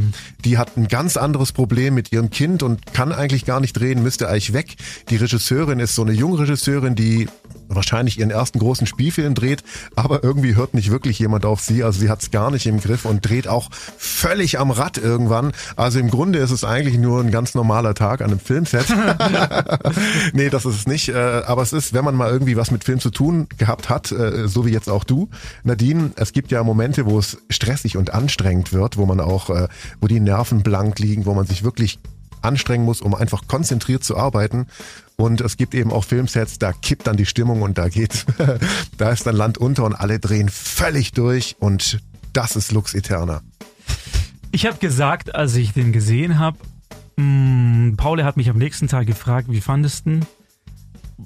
Die 0.43 0.57
hat 0.57 0.75
ein 0.75 0.87
ganz 0.87 1.17
anderes 1.17 1.51
Problem 1.51 1.93
mit 1.93 2.11
ihrem 2.11 2.31
Kind 2.31 2.63
und 2.63 2.93
kann 2.93 3.11
eigentlich 3.11 3.45
gar 3.45 3.59
nicht 3.59 3.73
drehen, 3.73 4.01
müsste 4.01 4.27
eigentlich 4.27 4.53
weg. 4.53 4.75
Die 5.09 5.17
Regisseurin 5.17 5.79
ist 5.79 5.93
so 5.93 6.01
eine 6.01 6.13
junge 6.13 6.39
Regisseurin, 6.39 6.95
die 6.95 7.27
wahrscheinlich 7.69 8.19
ihren 8.19 8.31
ersten 8.31 8.59
großen 8.59 8.87
Spielfilm 8.87 9.35
dreht, 9.35 9.63
aber 9.95 10.23
irgendwie 10.23 10.55
hört 10.55 10.73
nicht 10.73 10.91
wirklich 10.91 11.19
jemand 11.19 11.45
auf 11.45 11.61
sie. 11.61 11.83
Also 11.83 11.99
sie 11.99 12.09
hat 12.09 12.21
es 12.21 12.31
gar 12.31 12.51
nicht 12.51 12.65
im 12.65 12.79
Griff 12.79 13.05
und 13.05 13.27
dreht 13.27 13.47
auch 13.47 13.69
völlig 13.97 14.59
am 14.59 14.71
Rad 14.71 14.97
irgendwann. 14.97 15.51
Also 15.75 15.99
im 15.99 16.09
Grunde 16.09 16.39
ist 16.39 16.51
es 16.51 16.63
eigentlich 16.63 16.97
nur 16.97 17.21
ein 17.21 17.31
ganz 17.31 17.55
normaler 17.55 17.93
Tag 17.93 18.21
an 18.21 18.31
einem 18.31 18.39
Filmset. 18.39 18.85
nee, 20.33 20.49
das 20.49 20.65
ist 20.65 20.75
es 20.75 20.87
nicht. 20.87 21.09
Äh, 21.09 21.43
Aber 21.45 21.61
es 21.61 21.73
ist, 21.73 21.93
wenn 21.93 22.03
man 22.03 22.15
mal 22.15 22.29
irgendwie 22.29 22.57
was 22.57 22.71
mit 22.71 22.83
Film 22.83 22.99
zu 22.99 23.09
tun 23.09 23.47
gehabt 23.57 23.89
hat, 23.89 24.11
äh, 24.11 24.47
so 24.47 24.65
wie 24.65 24.71
jetzt 24.71 24.89
auch 24.89 25.03
du, 25.03 25.29
Nadine, 25.63 26.11
es 26.15 26.33
gibt 26.33 26.51
ja 26.51 26.63
Momente, 26.63 27.05
wo 27.05 27.19
es 27.19 27.37
stressig 27.49 27.97
und 27.97 28.13
anstrengend 28.13 28.73
wird, 28.73 28.97
wo 28.97 29.05
man 29.05 29.19
auch, 29.19 29.49
äh, 29.49 29.67
wo 30.01 30.07
die 30.07 30.19
Nerven 30.19 30.63
blank 30.63 30.99
liegen, 30.99 31.25
wo 31.25 31.33
man 31.33 31.45
sich 31.45 31.63
wirklich 31.63 31.99
anstrengen 32.41 32.85
muss, 32.85 33.01
um 33.01 33.15
einfach 33.15 33.47
konzentriert 33.47 34.03
zu 34.03 34.17
arbeiten. 34.17 34.67
Und 35.15 35.41
es 35.41 35.57
gibt 35.57 35.75
eben 35.75 35.91
auch 35.91 36.05
Filmsets, 36.05 36.59
da 36.59 36.71
kippt 36.71 37.07
dann 37.07 37.17
die 37.17 37.25
Stimmung 37.25 37.61
und 37.61 37.77
da 37.77 37.89
geht, 37.89 38.25
da 38.97 39.11
ist 39.11 39.27
dann 39.27 39.35
Land 39.35 39.57
unter 39.57 39.83
und 39.83 39.93
alle 39.93 40.19
drehen 40.19 40.49
völlig 40.49 41.11
durch 41.11 41.55
und 41.59 41.99
das 42.33 42.55
ist 42.55 42.71
Lux 42.71 42.93
Eterna. 42.93 43.41
Ich 44.51 44.65
habe 44.65 44.77
gesagt, 44.77 45.35
als 45.35 45.55
ich 45.55 45.73
den 45.73 45.91
gesehen 45.91 46.39
habe, 46.39 46.57
Paul 47.97 48.23
hat 48.23 48.37
mich 48.37 48.49
am 48.49 48.57
nächsten 48.57 48.87
Tag 48.87 49.07
gefragt, 49.07 49.47
wie 49.49 49.61
fandest 49.61 50.05
du? 50.05 50.21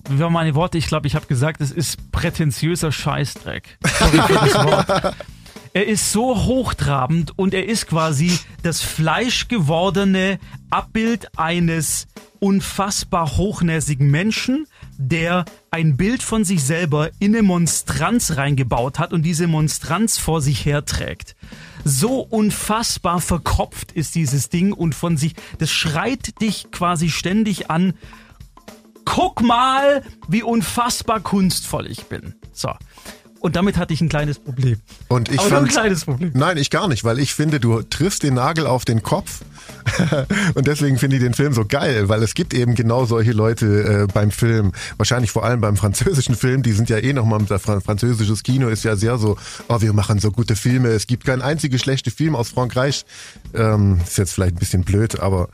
Wie 0.10 0.19
waren 0.19 0.34
meine 0.34 0.56
Worte? 0.56 0.80
Ich 0.80 0.88
glaube, 0.88 1.06
ich 1.06 1.15
habe 1.15 1.28
gesagt, 1.28 1.62
es 1.62 1.69
ist 1.69 2.12
prätentiöser 2.12 2.91
Scheißdreck. 2.91 3.78
Sorry 3.99 4.21
für 4.23 4.34
das 4.34 4.56
Wort. 4.56 5.15
Er 5.73 5.88
ist 5.88 6.12
so 6.12 6.43
hochtrabend 6.45 7.38
und 7.38 7.53
er 7.53 7.67
ist 7.67 7.88
quasi 7.88 8.38
das 8.62 8.81
fleischgewordene 8.81 10.39
Abbild 10.69 11.38
eines 11.38 12.07
unfassbar 12.39 13.38
hochnäsigen 13.38 14.12
Menschen 14.12 14.67
der 14.97 15.45
ein 15.71 15.97
Bild 15.97 16.23
von 16.23 16.43
sich 16.43 16.63
selber 16.63 17.09
in 17.19 17.33
eine 17.33 17.43
Monstranz 17.43 18.38
reingebaut 18.38 18.99
hat 18.99 19.13
und 19.13 19.23
diese 19.23 19.47
Monstranz 19.47 20.17
vor 20.17 20.41
sich 20.41 20.65
herträgt. 20.65 21.36
So 21.83 22.19
unfassbar 22.19 23.19
verkopft 23.19 23.91
ist 23.91 24.15
dieses 24.15 24.49
Ding 24.49 24.73
und 24.73 24.95
von 24.95 25.17
sich, 25.17 25.33
das 25.57 25.71
schreit 25.71 26.41
dich 26.41 26.71
quasi 26.71 27.09
ständig 27.09 27.69
an. 27.69 27.93
Guck 29.05 29.41
mal, 29.41 30.03
wie 30.27 30.43
unfassbar 30.43 31.19
kunstvoll 31.19 31.88
ich 31.88 32.05
bin. 32.05 32.36
So. 32.53 32.69
Und 33.43 33.58
damit 33.58 33.75
hatte 33.75 33.93
ich 33.93 33.99
ein 33.99 34.08
kleines 34.08 34.39
Problem. 34.39 34.77
Und 35.10 35.29
ich 35.29 35.38
Aber 35.38 35.49
fand, 35.49 35.67
ein 35.67 35.67
kleines 35.67 36.06
Problem. 36.06 36.32
Nein, 36.34 36.56
ich 36.56 36.69
gar 36.69 36.88
nicht, 36.88 37.03
weil 37.03 37.19
ich 37.19 37.34
finde, 37.34 37.60
du 37.60 37.82
triffst 37.82 38.23
den 38.23 38.36
Nagel 38.36 38.65
auf 38.65 38.86
den 38.86 39.03
Kopf. 39.03 39.41
und 40.53 40.65
deswegen 40.65 40.97
finde 40.97 41.17
ich 41.17 41.21
den 41.21 41.34
Film 41.34 41.51
so 41.51 41.65
geil, 41.65 42.08
weil 42.08 42.23
es 42.23 42.36
gibt 42.36 42.53
eben 42.53 42.73
genau 42.73 43.03
solche 43.03 43.34
Leute 43.34 44.06
äh, 44.06 44.13
beim 44.13 44.32
Film. 44.32 44.71
Wahrscheinlich 44.95 45.32
vor 45.32 45.43
allem 45.43 45.60
beim 45.60 45.75
französischen 45.75 46.36
Film. 46.36 46.63
Die 46.63 46.71
sind 46.71 46.89
ja 46.89 46.99
eh 46.99 47.12
nochmal, 47.12 47.45
französisches 47.45 48.43
Kino 48.43 48.69
ist 48.69 48.86
ja 48.86 48.95
sehr 48.95 49.17
so, 49.17 49.36
oh, 49.67 49.82
wir 49.82 49.91
machen 49.91 50.19
so 50.19 50.32
gute 50.32 50.56
Filme. 50.56 50.88
Es 50.88 51.06
gibt 51.06 51.25
kein 51.25 51.41
einziges 51.41 51.82
schlechte 51.82 52.12
Film 52.12 52.38
aus 52.38 52.47
Frankreich. 52.47 53.03
Ähm, 53.53 53.99
ist 54.06 54.17
jetzt 54.17 54.36
vielleicht 54.36 54.56
ein 54.56 54.60
bisschen 54.60 54.86
blöd, 54.86 55.19
aber 55.19 55.49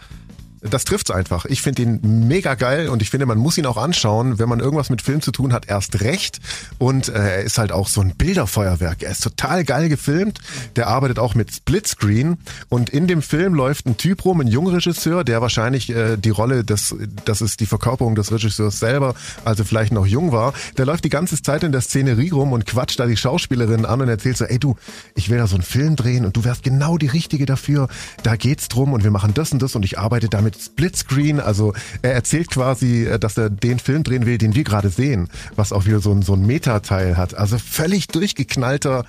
das 0.62 0.84
trifft's 0.84 1.12
einfach. 1.12 1.46
Ich 1.46 1.62
finde 1.62 1.84
ihn 1.84 2.28
mega 2.28 2.56
geil 2.56 2.90
und 2.90 3.02
ich 3.02 3.10
finde, 3.10 3.26
man 3.26 3.38
muss 3.38 3.58
ihn 3.58 3.66
auch 3.66 3.78
anschauen, 3.78 4.40
wenn 4.40 4.50
man 4.50 4.60
irgendwas 4.60 4.90
mit 4.90 5.02
Film 5.02 5.22
zu 5.22 5.32
tun 5.32 5.54
hat, 5.54 5.68
erst 5.68 6.02
recht. 6.02 6.40
Und 6.78 7.10
äh, 7.10 7.38
er 7.38 7.44
ist 7.44 7.58
halt 7.58 7.72
auch 7.72 7.88
so 7.88 8.02
ein 8.02 8.16
Bilderfeuerwerk. 8.16 9.04
Er 9.04 9.12
ist 9.12 9.24
total 9.24 9.64
geil 9.64 9.90
gefilmt. 9.90 10.40
Der 10.76 10.88
arbeitet 10.88 11.20
auch 11.20 11.36
mit 11.36 11.54
Splitscreen 11.54 12.38
und 12.68 12.90
in 12.90 13.08
dem 13.08 13.22
Film 13.22 13.54
läuft 13.54 13.86
ein 13.86 13.98
Typ 13.98 14.26
rum, 14.26 14.42
ein 14.42 14.48
Jungregisseur, 14.48 15.24
der 15.24 15.42
wahrscheinlich 15.42 15.90
äh, 15.90 16.18
die 16.18 16.30
Rolle 16.30 16.64
des, 16.64 16.96
das 17.26 17.42
ist 17.42 17.60
die 17.60 17.66
Verkörperung 17.66 18.16
des 18.16 18.32
Regisseurs 18.32 18.80
selber, 18.80 19.16
also 19.46 19.64
vielleicht 19.64 19.94
noch 19.94 20.06
jung 20.06 20.32
war. 20.32 20.54
Der 20.78 20.86
läuft 20.86 21.06
die 21.06 21.10
ganze 21.10 21.42
Zeit 21.42 21.64
in 21.64 21.72
der 21.72 21.82
Szenerie 21.82 22.32
rum 22.32 22.54
und 22.54 22.66
quatscht 22.66 23.00
da 23.00 23.06
die 23.06 23.18
Schauspielerin 23.18 23.86
an 23.86 24.02
und 24.02 24.10
erzählt 24.10 24.38
so, 24.38 24.46
ey 24.46 24.60
du, 24.60 24.76
ich 25.16 25.30
will 25.30 25.38
da 25.38 25.48
so 25.48 25.56
einen 25.56 25.64
Film 25.64 25.96
drehen 25.96 26.26
und 26.26 26.36
du 26.36 26.44
wärst 26.44 26.64
genau 26.64 26.98
die 26.98 27.08
Richtige 27.08 27.46
dafür. 27.46 27.88
Da 28.24 28.36
geht's 28.36 28.68
drum 28.68 28.94
und 28.94 29.04
wir 29.04 29.12
machen 29.12 29.34
das 29.34 29.52
und 29.52 29.62
das 29.62 29.76
und 29.76 29.86
ich 29.86 29.98
arbeite 29.98 30.30
damit 30.30 30.49
mit 30.50 30.62
Splitscreen. 30.62 31.40
Also 31.40 31.74
er 32.02 32.14
erzählt 32.14 32.50
quasi, 32.50 33.06
äh, 33.06 33.20
dass 33.20 33.38
er 33.38 33.50
den 33.50 33.80
Film 33.80 34.04
drehen 34.04 34.26
will, 34.26 34.38
den 34.38 34.56
wir 34.56 34.64
gerade 34.64 34.90
sehen, 34.90 35.30
was 35.56 35.72
auch 35.72 35.86
wieder 35.86 36.00
so 36.00 36.12
ein, 36.12 36.22
so 36.22 36.34
ein 36.34 36.46
Meta-Teil 36.46 37.18
hat. 37.18 37.36
Also 37.36 37.58
völlig 37.58 38.08
durchgeknallter, 38.08 39.06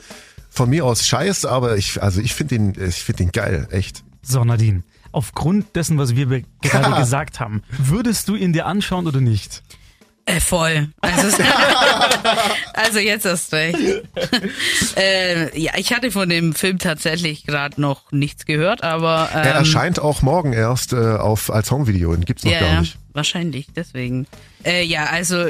von 0.53 0.69
mir 0.69 0.85
aus 0.85 1.07
Scheiß, 1.07 1.45
aber 1.45 1.77
ich, 1.77 2.03
also 2.03 2.21
ich 2.21 2.35
finde 2.35 2.55
ihn, 2.57 2.75
ich 2.77 2.97
finde 2.97 3.23
ihn 3.23 3.33
geil, 3.33 3.69
echt. 3.71 4.03
So, 4.21 4.45
Nadine, 4.45 4.83
aufgrund 5.13 5.77
dessen, 5.77 5.97
was 5.97 6.17
wir 6.17 6.27
gerade 6.63 6.97
gesagt 6.99 7.41
haben, 7.41 7.63
würdest 7.79 8.29
du 8.29 8.35
ihn 8.35 8.53
dir 8.53 8.67
anschauen 8.67 9.07
oder 9.07 9.21
nicht? 9.21 9.63
Äh, 10.31 10.41
voll. 10.41 10.89
Also, 11.01 11.43
also 12.75 12.99
jetzt 12.99 13.27
erst 13.27 13.53
recht. 13.53 13.77
äh, 14.97 15.59
ja, 15.61 15.73
ich 15.77 15.93
hatte 15.93 16.11
von 16.11 16.29
dem 16.29 16.55
Film 16.55 16.79
tatsächlich 16.79 17.47
gerade 17.47 17.81
noch 17.81 18.13
nichts 18.13 18.47
gehört, 18.47 18.83
aber 18.83 19.29
ähm, 19.33 19.43
Er 19.43 19.55
erscheint 19.55 19.99
auch 19.99 20.23
morgen 20.23 20.53
erst 20.53 20.93
äh, 20.93 20.97
auf 20.97 21.51
als 21.51 21.71
Homevideo, 21.71 22.15
den 22.15 22.25
gibt's 22.25 22.45
noch 22.45 22.53
ja, 22.53 22.61
gar 22.61 22.69
ja, 22.69 22.81
nicht. 22.81 22.99
wahrscheinlich 23.13 23.67
deswegen. 23.75 24.27
Äh, 24.65 24.85
ja, 24.85 25.07
also 25.07 25.47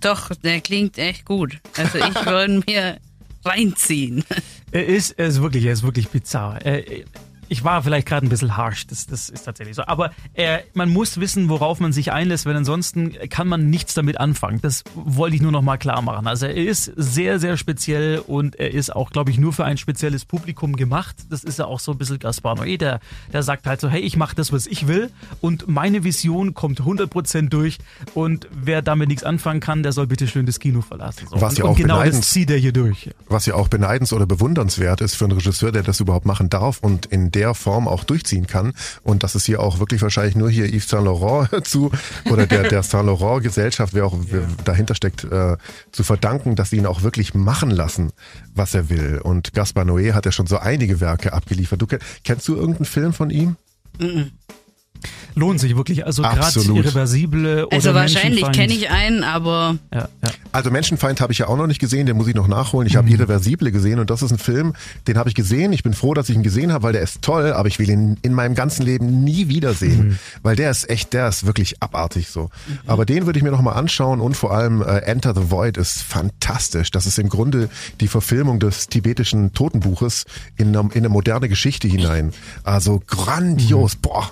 doch, 0.00 0.34
der 0.36 0.60
klingt 0.60 0.98
echt 0.98 1.24
gut. 1.24 1.58
Also 1.76 1.98
ich 1.98 2.26
würde 2.26 2.62
mir 2.66 2.98
reinziehen. 3.44 4.24
Er 4.70 4.86
ist, 4.86 5.12
er 5.12 5.26
ist 5.26 5.42
wirklich, 5.42 5.64
er 5.64 5.72
ist 5.72 5.82
wirklich 5.82 6.08
bizarr. 6.08 6.60
Er, 6.64 6.82
ich 7.52 7.64
war 7.64 7.82
vielleicht 7.82 8.08
gerade 8.08 8.26
ein 8.26 8.30
bisschen 8.30 8.56
harsh, 8.56 8.86
das, 8.86 9.06
das 9.06 9.28
ist 9.28 9.44
tatsächlich 9.44 9.76
so. 9.76 9.82
Aber 9.86 10.10
er, 10.32 10.62
man 10.72 10.88
muss 10.88 11.20
wissen, 11.20 11.50
worauf 11.50 11.80
man 11.80 11.92
sich 11.92 12.10
einlässt, 12.10 12.46
weil 12.46 12.56
ansonsten 12.56 13.12
kann 13.28 13.46
man 13.46 13.68
nichts 13.68 13.92
damit 13.92 14.18
anfangen. 14.18 14.60
Das 14.62 14.84
wollte 14.94 15.36
ich 15.36 15.42
nur 15.42 15.52
noch 15.52 15.60
mal 15.60 15.76
klar 15.76 16.00
machen. 16.00 16.26
Also 16.26 16.46
er 16.46 16.56
ist 16.56 16.90
sehr, 16.96 17.38
sehr 17.38 17.58
speziell 17.58 18.20
und 18.20 18.56
er 18.56 18.72
ist 18.72 18.96
auch, 18.96 19.10
glaube 19.10 19.30
ich, 19.30 19.38
nur 19.38 19.52
für 19.52 19.66
ein 19.66 19.76
spezielles 19.76 20.24
Publikum 20.24 20.76
gemacht. 20.76 21.14
Das 21.28 21.44
ist 21.44 21.58
ja 21.58 21.66
auch 21.66 21.78
so 21.78 21.92
ein 21.92 21.98
bisschen 21.98 22.18
Gaspar 22.18 22.56
Noé, 22.56 22.78
der, 22.78 23.00
der 23.34 23.42
sagt 23.42 23.66
halt 23.66 23.82
so, 23.82 23.88
hey, 23.90 24.00
ich 24.00 24.16
mache 24.16 24.34
das, 24.34 24.50
was 24.50 24.66
ich 24.66 24.88
will 24.88 25.10
und 25.42 25.68
meine 25.68 26.04
Vision 26.04 26.54
kommt 26.54 26.80
100% 26.80 27.50
durch 27.50 27.80
und 28.14 28.48
wer 28.50 28.80
damit 28.80 29.08
nichts 29.08 29.24
anfangen 29.24 29.60
kann, 29.60 29.82
der 29.82 29.92
soll 29.92 30.06
bitte 30.06 30.26
schön 30.26 30.46
das 30.46 30.58
Kino 30.58 30.80
verlassen. 30.80 31.26
So. 31.28 31.38
Was 31.38 31.52
und, 31.52 31.58
ja 31.58 31.64
auch 31.66 31.76
genau 31.76 31.96
das 31.98 32.14
beneidens- 32.16 32.30
zieht 32.30 32.50
er 32.50 32.56
hier 32.56 32.72
durch. 32.72 33.10
Was 33.28 33.44
ja 33.44 33.56
auch 33.56 33.68
beneidens 33.68 34.14
oder 34.14 34.24
bewundernswert 34.24 35.02
ist 35.02 35.16
für 35.16 35.26
einen 35.26 35.34
Regisseur, 35.34 35.70
der 35.70 35.82
das 35.82 36.00
überhaupt 36.00 36.24
machen 36.24 36.48
darf 36.48 36.78
und 36.80 37.04
in 37.04 37.30
der 37.30 37.41
Form 37.54 37.88
auch 37.88 38.04
durchziehen 38.04 38.46
kann. 38.46 38.72
Und 39.02 39.22
das 39.22 39.34
ist 39.34 39.44
hier 39.46 39.60
auch 39.60 39.78
wirklich 39.78 40.00
wahrscheinlich 40.02 40.36
nur 40.36 40.50
hier 40.50 40.66
Yves 40.72 40.88
Saint 40.88 41.04
Laurent 41.04 41.48
zu 41.66 41.90
oder 42.30 42.46
der, 42.46 42.62
der 42.68 42.82
Saint 42.82 43.06
Laurent 43.06 43.42
Gesellschaft, 43.42 43.92
wer 43.94 44.06
auch 44.06 44.16
wer 44.30 44.42
dahinter 44.64 44.94
steckt, 44.94 45.24
äh, 45.24 45.56
zu 45.90 46.04
verdanken, 46.04 46.54
dass 46.56 46.70
sie 46.70 46.76
ihn 46.76 46.86
auch 46.86 47.02
wirklich 47.02 47.34
machen 47.34 47.70
lassen, 47.70 48.12
was 48.54 48.74
er 48.74 48.88
will. 48.88 49.20
Und 49.22 49.52
Gaspar 49.52 49.84
Noé 49.84 50.12
hat 50.12 50.24
ja 50.26 50.32
schon 50.32 50.46
so 50.46 50.58
einige 50.58 51.00
Werke 51.00 51.32
abgeliefert. 51.32 51.82
Du 51.82 51.86
kenn- 51.86 52.00
kennst 52.24 52.46
du 52.48 52.54
irgendeinen 52.54 52.86
Film 52.86 53.12
von 53.12 53.30
ihm? 53.30 53.56
Lohnt 55.34 55.60
sich 55.60 55.76
wirklich. 55.76 56.04
Also 56.04 56.22
gerade 56.22 56.60
irreversible 56.60 57.66
oder 57.66 57.76
Also 57.76 57.94
wahrscheinlich 57.94 58.50
kenne 58.52 58.72
ich 58.72 58.90
einen, 58.90 59.24
aber 59.24 59.76
Ja, 59.92 60.08
ja. 60.22 60.30
Also 60.52 60.70
Menschenfeind 60.70 61.20
habe 61.20 61.32
ich 61.32 61.38
ja 61.38 61.48
auch 61.48 61.56
noch 61.56 61.66
nicht 61.66 61.78
gesehen, 61.78 62.06
den 62.06 62.16
muss 62.16 62.28
ich 62.28 62.34
noch 62.34 62.48
nachholen. 62.48 62.86
Ich 62.86 62.96
habe 62.96 63.08
Irreversible 63.08 63.72
gesehen 63.72 63.98
und 63.98 64.10
das 64.10 64.22
ist 64.22 64.30
ein 64.30 64.38
Film, 64.38 64.74
den 65.08 65.16
habe 65.16 65.28
ich 65.28 65.34
gesehen. 65.34 65.72
Ich 65.72 65.82
bin 65.82 65.94
froh, 65.94 66.12
dass 66.12 66.28
ich 66.28 66.36
ihn 66.36 66.42
gesehen 66.42 66.72
habe, 66.72 66.84
weil 66.84 66.92
der 66.92 67.02
ist 67.02 67.22
toll, 67.22 67.52
aber 67.52 67.68
ich 67.68 67.78
will 67.78 67.88
ihn 67.88 68.18
in 68.22 68.34
meinem 68.34 68.54
ganzen 68.54 68.82
Leben 68.84 69.24
nie 69.24 69.48
wiedersehen, 69.48 70.18
weil 70.42 70.56
der 70.56 70.70
ist 70.70 70.90
echt, 70.90 71.12
der 71.14 71.28
ist 71.28 71.46
wirklich 71.46 71.82
abartig 71.82 72.28
so. 72.28 72.50
Aber 72.86 73.06
den 73.06 73.24
würde 73.26 73.38
ich 73.38 73.42
mir 73.42 73.50
noch 73.50 73.62
mal 73.62 73.72
anschauen 73.72 74.20
und 74.20 74.36
vor 74.36 74.52
allem 74.52 74.82
äh, 74.82 74.98
Enter 74.98 75.34
the 75.34 75.50
Void 75.50 75.76
ist 75.78 76.02
fantastisch. 76.02 76.90
Das 76.90 77.06
ist 77.06 77.18
im 77.18 77.28
Grunde 77.28 77.70
die 78.00 78.08
Verfilmung 78.08 78.60
des 78.60 78.88
tibetischen 78.88 79.52
Totenbuches 79.54 80.26
in, 80.56 80.74
in 80.74 80.90
eine 80.92 81.08
moderne 81.08 81.48
Geschichte 81.48 81.88
hinein. 81.88 82.32
Also 82.64 83.00
grandios, 83.06 83.96
boah. 83.96 84.30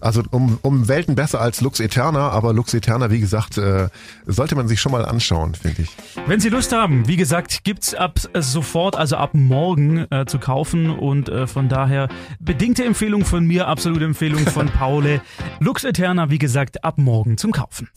Also 0.00 0.22
um, 0.30 0.58
um 0.62 0.88
Welten 0.88 1.14
besser 1.14 1.40
als 1.40 1.60
Lux 1.60 1.80
Eterna, 1.80 2.30
aber 2.30 2.52
Lux 2.52 2.74
Eterna, 2.74 3.10
wie 3.10 3.20
gesagt, 3.20 3.58
äh, 3.58 3.88
sollte 4.26 4.54
man 4.54 4.68
sich 4.68 4.80
schon 4.80 4.92
mal 4.92 5.04
anschauen, 5.04 5.54
finde 5.54 5.82
ich. 5.82 5.90
Wenn 6.26 6.40
Sie 6.40 6.48
Lust 6.48 6.72
haben, 6.72 7.08
wie 7.08 7.16
gesagt, 7.16 7.64
gibt's 7.64 7.94
ab 7.94 8.20
sofort, 8.34 8.96
also 8.96 9.16
ab 9.16 9.30
morgen 9.34 10.06
äh, 10.10 10.26
zu 10.26 10.38
kaufen 10.38 10.90
und 10.90 11.28
äh, 11.28 11.46
von 11.46 11.68
daher 11.68 12.08
bedingte 12.40 12.84
Empfehlung 12.84 13.24
von 13.24 13.46
mir, 13.46 13.68
absolute 13.68 14.04
Empfehlung 14.04 14.46
von 14.46 14.68
Paule. 14.78 15.20
Lux 15.60 15.84
Eterna, 15.84 16.30
wie 16.30 16.38
gesagt, 16.38 16.84
ab 16.84 16.98
morgen 16.98 17.38
zum 17.38 17.52
Kaufen. 17.52 17.88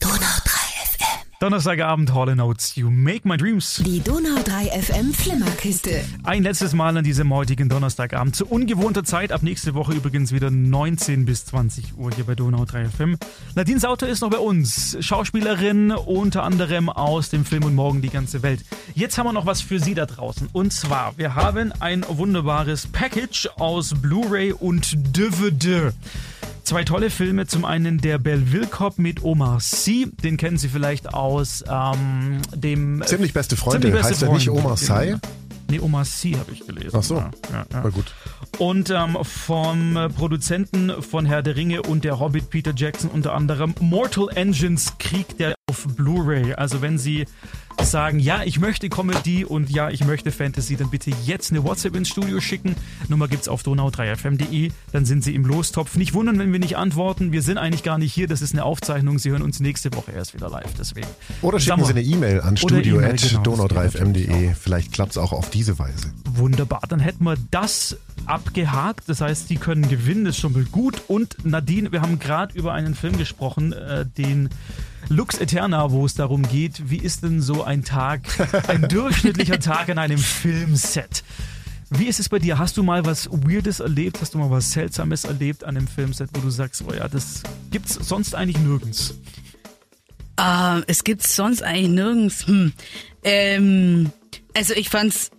Donau 1.42 1.58
3 1.58 1.62
FM. 1.62 1.72
Donnerstagabend, 1.72 2.14
Hall 2.14 2.36
Notes, 2.36 2.76
You 2.76 2.88
Make 2.88 3.26
My 3.26 3.36
Dreams. 3.36 3.82
Die 3.84 4.00
Donau 4.00 4.40
3 4.44 4.80
FM 4.80 5.12
Flimmerkiste. 5.12 6.04
Ein 6.22 6.44
letztes 6.44 6.72
Mal 6.72 6.96
an 6.96 7.02
diesem 7.02 7.34
heutigen 7.34 7.68
Donnerstagabend. 7.68 8.36
Zu 8.36 8.46
ungewohnter 8.46 9.02
Zeit. 9.02 9.32
Ab 9.32 9.42
nächste 9.42 9.74
Woche 9.74 9.92
übrigens 9.92 10.30
wieder 10.30 10.52
19 10.52 11.24
bis 11.24 11.44
20 11.46 11.98
Uhr 11.98 12.12
hier 12.14 12.24
bei 12.24 12.36
Donau 12.36 12.64
3 12.64 12.88
FM. 12.90 13.18
Nadine 13.56 13.80
Sauter 13.80 14.08
ist 14.08 14.20
noch 14.20 14.30
bei 14.30 14.38
uns. 14.38 14.96
Schauspielerin 15.00 15.90
unter 15.90 16.44
anderem 16.44 16.88
aus 16.88 17.30
dem 17.30 17.44
Film 17.44 17.64
und 17.64 17.74
morgen 17.74 18.02
die 18.02 18.10
ganze 18.10 18.44
Welt. 18.44 18.64
Jetzt 18.94 19.18
haben 19.18 19.26
wir 19.26 19.32
noch 19.32 19.46
was 19.46 19.60
für 19.60 19.80
Sie 19.80 19.94
da 19.94 20.06
draußen. 20.06 20.48
Und 20.52 20.72
zwar, 20.72 21.18
wir 21.18 21.34
haben 21.34 21.72
ein 21.80 22.04
wunderbares 22.08 22.86
Package 22.86 23.48
aus 23.56 23.94
Blu-ray 24.00 24.52
und 24.52 24.94
DVD. 25.16 25.90
Zwei 26.64 26.84
tolle 26.84 27.10
Filme. 27.10 27.46
Zum 27.46 27.64
einen 27.64 27.98
der 27.98 28.18
Belleville 28.18 28.66
Cop 28.66 28.98
mit 28.98 29.24
Omar 29.24 29.60
Sy. 29.60 30.08
Den 30.22 30.36
kennen 30.36 30.58
Sie 30.58 30.68
vielleicht 30.68 31.12
aus 31.12 31.64
ähm, 31.68 32.40
dem... 32.54 33.02
Ziemlich 33.04 33.32
beste 33.32 33.56
Freunde. 33.56 33.88
Ziemlich 33.88 34.00
beste 34.00 34.12
heißt 34.12 34.22
er 34.22 34.32
nicht 34.32 34.46
Freunde. 34.46 34.64
Omar 34.64 34.76
Sy? 34.76 35.16
Nee, 35.68 35.80
Omar 35.80 36.04
Sy 36.04 36.32
habe 36.32 36.52
ich 36.52 36.66
gelesen. 36.66 36.96
Ach 36.96 37.02
so. 37.02 37.16
Ja, 37.16 37.30
ja, 37.50 37.58
ja. 37.58 37.64
Na 37.82 37.88
gut. 37.88 38.14
Und 38.58 38.90
ähm, 38.90 39.16
vom 39.22 39.96
äh, 39.96 40.08
Produzenten 40.08 41.02
von 41.02 41.24
Herr 41.24 41.42
der 41.42 41.56
Ringe 41.56 41.82
und 41.82 42.04
der 42.04 42.20
Hobbit 42.20 42.50
Peter 42.50 42.72
Jackson 42.76 43.10
unter 43.10 43.32
anderem 43.34 43.74
Mortal 43.80 44.28
Engines 44.34 44.92
Krieg 44.98 45.38
der 45.38 45.54
auf 45.70 45.86
Blu-ray. 45.96 46.52
Also 46.54 46.82
wenn 46.82 46.98
Sie 46.98 47.24
sagen, 47.90 48.18
ja, 48.18 48.42
ich 48.44 48.58
möchte 48.58 48.88
Comedy 48.88 49.44
und 49.44 49.70
ja, 49.70 49.90
ich 49.90 50.04
möchte 50.04 50.30
Fantasy, 50.30 50.76
dann 50.76 50.90
bitte 50.90 51.10
jetzt 51.24 51.50
eine 51.50 51.64
WhatsApp 51.64 51.96
ins 51.96 52.08
Studio 52.08 52.40
schicken. 52.40 52.74
Nummer 53.08 53.28
gibt's 53.28 53.48
auf 53.48 53.62
donau3fm.de. 53.62 54.70
Dann 54.92 55.04
sind 55.04 55.24
Sie 55.24 55.34
im 55.34 55.44
Lostopf. 55.44 55.96
Nicht 55.96 56.14
wundern, 56.14 56.38
wenn 56.38 56.52
wir 56.52 56.58
nicht 56.58 56.76
antworten. 56.76 57.32
Wir 57.32 57.42
sind 57.42 57.58
eigentlich 57.58 57.82
gar 57.82 57.98
nicht 57.98 58.12
hier. 58.12 58.28
Das 58.28 58.42
ist 58.42 58.52
eine 58.52 58.64
Aufzeichnung. 58.64 59.18
Sie 59.18 59.30
hören 59.30 59.42
uns 59.42 59.60
nächste 59.60 59.92
Woche 59.94 60.12
erst 60.12 60.34
wieder 60.34 60.48
live. 60.48 60.72
Deswegen. 60.78 61.06
Oder 61.42 61.60
schicken 61.60 61.84
Sie 61.84 61.92
eine 61.92 62.02
E-Mail 62.02 62.40
an 62.40 62.56
Oder 62.62 62.76
E-Mail, 62.76 62.82
genau, 62.82 63.00
das 63.08 63.22
geht 63.22 63.32
natürlich 63.32 63.40
studio.donau3fm.de. 63.40 64.54
Vielleicht 64.54 64.92
klappt's 64.92 65.18
auch 65.18 65.32
auf 65.32 65.50
diese 65.50 65.78
Weise. 65.78 66.12
Wunderbar, 66.24 66.82
dann 66.88 67.00
hätten 67.00 67.24
wir 67.24 67.36
das 67.50 67.96
abgehakt. 68.26 69.08
Das 69.08 69.20
heißt, 69.20 69.50
die 69.50 69.56
können 69.56 69.88
gewinnen, 69.88 70.24
das 70.24 70.36
ist 70.36 70.40
schon 70.40 70.52
mal 70.52 70.64
gut. 70.64 71.02
Und 71.08 71.44
Nadine, 71.44 71.92
wir 71.92 72.02
haben 72.02 72.18
gerade 72.18 72.56
über 72.56 72.72
einen 72.72 72.94
Film 72.94 73.18
gesprochen, 73.18 73.72
äh, 73.72 74.06
den 74.06 74.50
Lux 75.08 75.38
Eterna, 75.38 75.90
wo 75.90 76.06
es 76.06 76.14
darum 76.14 76.42
geht, 76.42 76.90
wie 76.90 76.98
ist 76.98 77.22
denn 77.22 77.40
so 77.40 77.64
ein 77.64 77.84
Tag, 77.84 78.22
ein 78.68 78.82
durchschnittlicher 78.88 79.58
Tag 79.58 79.88
an 79.88 79.98
einem 79.98 80.18
Filmset? 80.18 81.24
Wie 81.90 82.06
ist 82.06 82.20
es 82.20 82.30
bei 82.30 82.38
dir? 82.38 82.58
Hast 82.58 82.78
du 82.78 82.82
mal 82.82 83.04
was 83.04 83.28
Weirdes 83.30 83.80
erlebt? 83.80 84.20
Hast 84.22 84.32
du 84.32 84.38
mal 84.38 84.50
was 84.50 84.70
Seltsames 84.72 85.24
erlebt 85.24 85.64
an 85.64 85.76
einem 85.76 85.86
Filmset, 85.86 86.30
wo 86.32 86.40
du 86.40 86.48
sagst, 86.48 86.82
oh 86.88 86.94
ja, 86.94 87.06
das 87.06 87.42
gibt's 87.70 87.94
sonst 87.94 88.34
eigentlich 88.34 88.58
nirgends? 88.58 89.14
Äh, 90.38 90.80
es 90.86 91.04
gibt 91.04 91.22
sonst 91.22 91.62
eigentlich 91.62 91.90
nirgends. 91.90 92.46
Hm. 92.46 92.72
Ähm, 93.24 94.10
also 94.54 94.72
ich 94.72 94.88
fand's, 94.88 95.30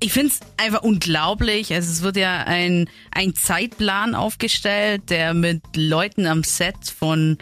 ich 0.00 0.12
find's 0.12 0.40
einfach 0.56 0.82
unglaublich. 0.82 1.74
Also 1.74 1.90
es 1.92 2.00
wird 2.00 2.16
ja 2.16 2.44
ein, 2.44 2.88
ein 3.10 3.34
Zeitplan 3.34 4.14
aufgestellt, 4.14 5.10
der 5.10 5.34
mit 5.34 5.62
Leuten 5.76 6.26
am 6.26 6.42
Set 6.42 6.90
von 6.98 7.36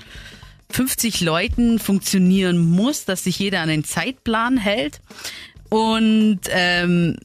50 0.71 1.21
Leuten 1.21 1.79
funktionieren 1.79 2.59
muss, 2.59 3.05
dass 3.05 3.25
sich 3.25 3.39
jeder 3.39 3.61
an 3.61 3.69
den 3.69 3.85
Zeitplan 3.85 4.57
hält. 4.57 5.01
Und 5.69 6.41
ähm, 6.51 7.17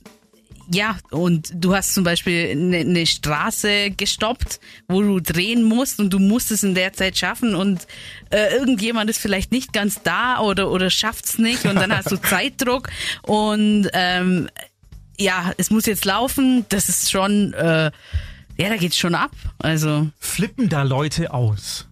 ja, 0.73 0.97
und 1.09 1.51
du 1.53 1.75
hast 1.75 1.93
zum 1.93 2.03
Beispiel 2.03 2.49
eine, 2.51 2.77
eine 2.77 3.05
Straße 3.05 3.91
gestoppt, 3.91 4.59
wo 4.87 5.01
du 5.01 5.19
drehen 5.19 5.63
musst 5.63 5.99
und 5.99 6.11
du 6.11 6.19
musst 6.19 6.51
es 6.51 6.63
in 6.63 6.75
der 6.75 6.93
Zeit 6.93 7.17
schaffen 7.17 7.55
und 7.55 7.87
äh, 8.29 8.55
irgendjemand 8.55 9.09
ist 9.09 9.19
vielleicht 9.19 9.51
nicht 9.51 9.73
ganz 9.73 10.01
da 10.01 10.39
oder, 10.39 10.71
oder 10.71 10.89
schafft's 10.89 11.37
nicht 11.37 11.65
und 11.65 11.75
dann 11.75 11.95
hast 11.95 12.09
du 12.09 12.15
Zeitdruck 12.21 12.89
und 13.23 13.89
ähm, 13.91 14.49
ja, 15.19 15.51
es 15.57 15.69
muss 15.69 15.85
jetzt 15.85 16.05
laufen, 16.05 16.65
das 16.69 16.87
ist 16.87 17.11
schon, 17.11 17.53
äh, 17.53 17.91
ja, 18.57 18.69
da 18.69 18.77
geht's 18.77 18.97
schon 18.97 19.13
ab. 19.13 19.31
Also. 19.59 20.09
Flippen 20.19 20.69
da 20.69 20.83
Leute 20.83 21.33
aus? 21.33 21.87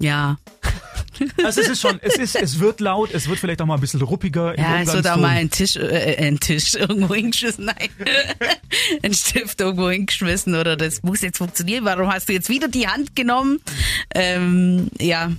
Ja. 0.00 0.38
Also 1.44 1.60
es 1.60 1.68
ist 1.68 1.80
schon, 1.82 1.98
es 2.02 2.16
ist, 2.16 2.34
es 2.34 2.60
wird 2.60 2.80
laut, 2.80 3.10
es 3.12 3.28
wird 3.28 3.38
vielleicht 3.38 3.60
auch 3.60 3.66
mal 3.66 3.74
ein 3.74 3.80
bisschen 3.80 4.00
ruppiger. 4.00 4.54
im 4.56 4.62
Ja, 4.64 4.80
es 4.80 4.92
wird 4.92 5.06
auch 5.06 5.16
mal 5.16 5.28
ein 5.36 5.50
Tisch, 5.50 5.76
äh, 5.76 6.16
ein 6.18 6.40
Tisch 6.40 6.74
irgendwo 6.74 7.14
hingeschmissen, 7.14 7.66
nein, 7.66 7.76
ein 9.02 9.12
Stift 9.12 9.60
irgendwo 9.60 9.90
hingeschmissen 9.90 10.54
oder 10.54 10.76
das 10.76 11.02
muss 11.02 11.20
jetzt 11.20 11.38
funktionieren. 11.38 11.84
Warum 11.84 12.10
hast 12.10 12.28
du 12.28 12.32
jetzt 12.32 12.48
wieder 12.48 12.68
die 12.68 12.88
Hand 12.88 13.14
genommen? 13.14 13.60
Ähm, 14.14 14.88
ja, 14.98 15.30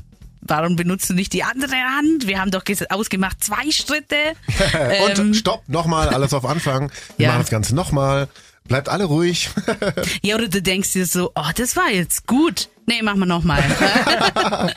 warum 0.41 0.75
benutzt 0.75 1.09
du 1.09 1.13
nicht 1.15 1.33
die 1.33 1.43
andere 1.43 1.75
Hand? 1.75 2.27
Wir 2.27 2.39
haben 2.39 2.51
doch 2.51 2.63
ausgemacht 2.89 3.43
zwei 3.43 3.71
Schritte. 3.71 4.15
Und 5.07 5.19
Ähm, 5.19 5.33
stopp, 5.33 5.63
nochmal, 5.67 6.09
alles 6.09 6.33
auf 6.33 6.45
Anfang. 6.45 6.91
Wir 7.17 7.25
Ja. 7.25 7.31
machen 7.31 7.41
das 7.41 7.49
Ganze 7.49 7.73
nochmal. 7.75 8.27
Bleibt 8.67 8.89
alle 8.89 9.05
ruhig. 9.05 9.49
ja, 10.21 10.35
oder 10.35 10.47
du 10.47 10.61
denkst 10.61 10.93
dir 10.93 11.05
so, 11.05 11.31
oh, 11.35 11.49
das 11.55 11.75
war 11.75 11.89
jetzt 11.89 12.27
gut. 12.27 12.69
Nee, 12.87 13.01
machen 13.01 13.19
wir 13.19 13.25
nochmal. 13.25 13.63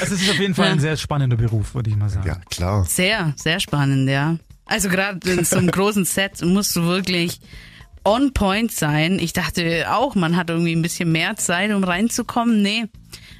Also 0.00 0.14
es 0.14 0.22
ist 0.22 0.30
auf 0.30 0.40
jeden 0.40 0.54
Fall 0.56 0.70
ein 0.70 0.80
sehr 0.80 0.96
spannender 0.96 1.36
Beruf, 1.36 1.74
würde 1.74 1.90
ich 1.90 1.96
mal 1.96 2.08
sagen. 2.08 2.26
ja, 2.26 2.36
klar. 2.50 2.84
Sehr, 2.84 3.32
sehr 3.36 3.60
spannend, 3.60 4.08
ja. 4.08 4.36
Also 4.64 4.88
gerade 4.88 5.20
in 5.30 5.44
so 5.44 5.56
einem 5.56 5.70
großen 5.70 6.04
Set 6.04 6.42
musst 6.42 6.74
du 6.74 6.82
wirklich 6.82 7.40
on 8.04 8.32
point 8.32 8.72
sein. 8.72 9.18
Ich 9.18 9.32
dachte 9.32 9.86
auch, 9.92 10.14
man 10.14 10.36
hat 10.36 10.50
irgendwie 10.50 10.74
ein 10.74 10.82
bisschen 10.82 11.12
mehr 11.12 11.36
Zeit, 11.36 11.70
um 11.72 11.84
reinzukommen. 11.84 12.60
Nee. 12.60 12.86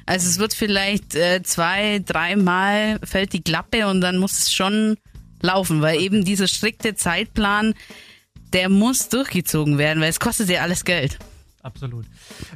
Also 0.05 0.27
es 0.27 0.39
wird 0.39 0.53
vielleicht 0.53 1.15
äh, 1.15 1.43
zwei, 1.43 2.01
dreimal 2.05 2.99
fällt 3.03 3.33
die 3.33 3.41
Klappe 3.43 3.87
und 3.87 4.01
dann 4.01 4.17
muss 4.17 4.39
es 4.39 4.53
schon 4.53 4.97
laufen, 5.41 5.81
weil 5.81 6.01
eben 6.01 6.25
dieser 6.25 6.47
strikte 6.47 6.95
Zeitplan, 6.95 7.73
der 8.53 8.69
muss 8.69 9.09
durchgezogen 9.09 9.77
werden, 9.77 10.01
weil 10.01 10.09
es 10.09 10.19
kostet 10.19 10.49
ja 10.49 10.61
alles 10.61 10.83
Geld. 10.85 11.17
Absolut. 11.61 12.05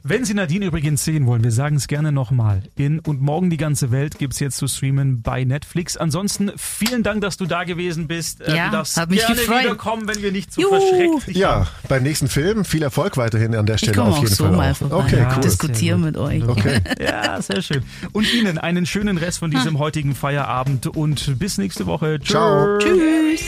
Wenn 0.03 0.23
Sie 0.23 0.33
Nadine 0.33 0.65
übrigens 0.65 1.03
sehen 1.03 1.25
wollen, 1.25 1.43
wir 1.43 1.51
sagen 1.51 1.75
es 1.75 1.87
gerne 1.89 2.13
nochmal. 2.13 2.63
In 2.77 2.99
Und 2.99 3.21
morgen 3.21 3.49
die 3.49 3.57
ganze 3.57 3.91
Welt 3.91 4.17
gibt's 4.17 4.39
jetzt 4.39 4.55
zu 4.55 4.65
streamen 4.65 5.21
bei 5.21 5.43
Netflix. 5.43 5.97
Ansonsten 5.97 6.53
vielen 6.55 7.03
Dank, 7.03 7.19
dass 7.19 7.35
du 7.35 7.45
da 7.45 7.65
gewesen 7.65 8.07
bist. 8.07 8.39
Äh, 8.39 8.55
Ja, 8.55 8.65
du 8.67 8.77
darfst 8.77 8.95
hat 8.95 9.09
mich 9.09 9.19
gerne 9.19 9.35
gefreut. 9.35 9.59
wiederkommen, 9.65 10.07
wenn 10.07 10.21
wir 10.23 10.31
nicht 10.31 10.53
so 10.53 10.61
Juhu. 10.61 10.69
verschreckt 10.79 11.27
dich 11.27 11.35
Ja, 11.35 11.67
beim 11.89 12.03
nächsten 12.03 12.29
Film 12.29 12.63
viel 12.63 12.81
Erfolg 12.81 13.17
weiterhin 13.17 13.53
an 13.55 13.65
der 13.65 13.75
Ich 13.75 13.81
Stelle 13.81 13.97
komme 13.97 14.09
auf 14.11 14.17
auch 14.19 14.23
jeden 14.23 14.35
so 14.35 14.45
Fall. 14.45 14.55
mal 14.55 14.73
vorbei. 14.73 14.95
Okay, 14.95 15.17
Ja, 15.17 15.33
cool. 15.35 15.41
Diskutieren 15.41 15.99
mit 16.01 16.15
euch. 16.15 16.47
Okay. 16.47 16.79
Ja, 17.01 17.41
sehr 17.41 17.61
schön. 17.61 17.83
Und 18.13 18.33
Ihnen 18.33 18.57
einen 18.57 18.85
schönen 18.85 19.17
Rest 19.17 19.39
von 19.39 19.51
diesem 19.51 19.79
heutigen 19.79 20.15
Feierabend 20.15 20.87
und 20.87 21.37
bis 21.39 21.57
nächste 21.57 21.85
Woche. 21.87 22.21
Ciao. 22.23 22.77
Tschüss. 22.77 23.41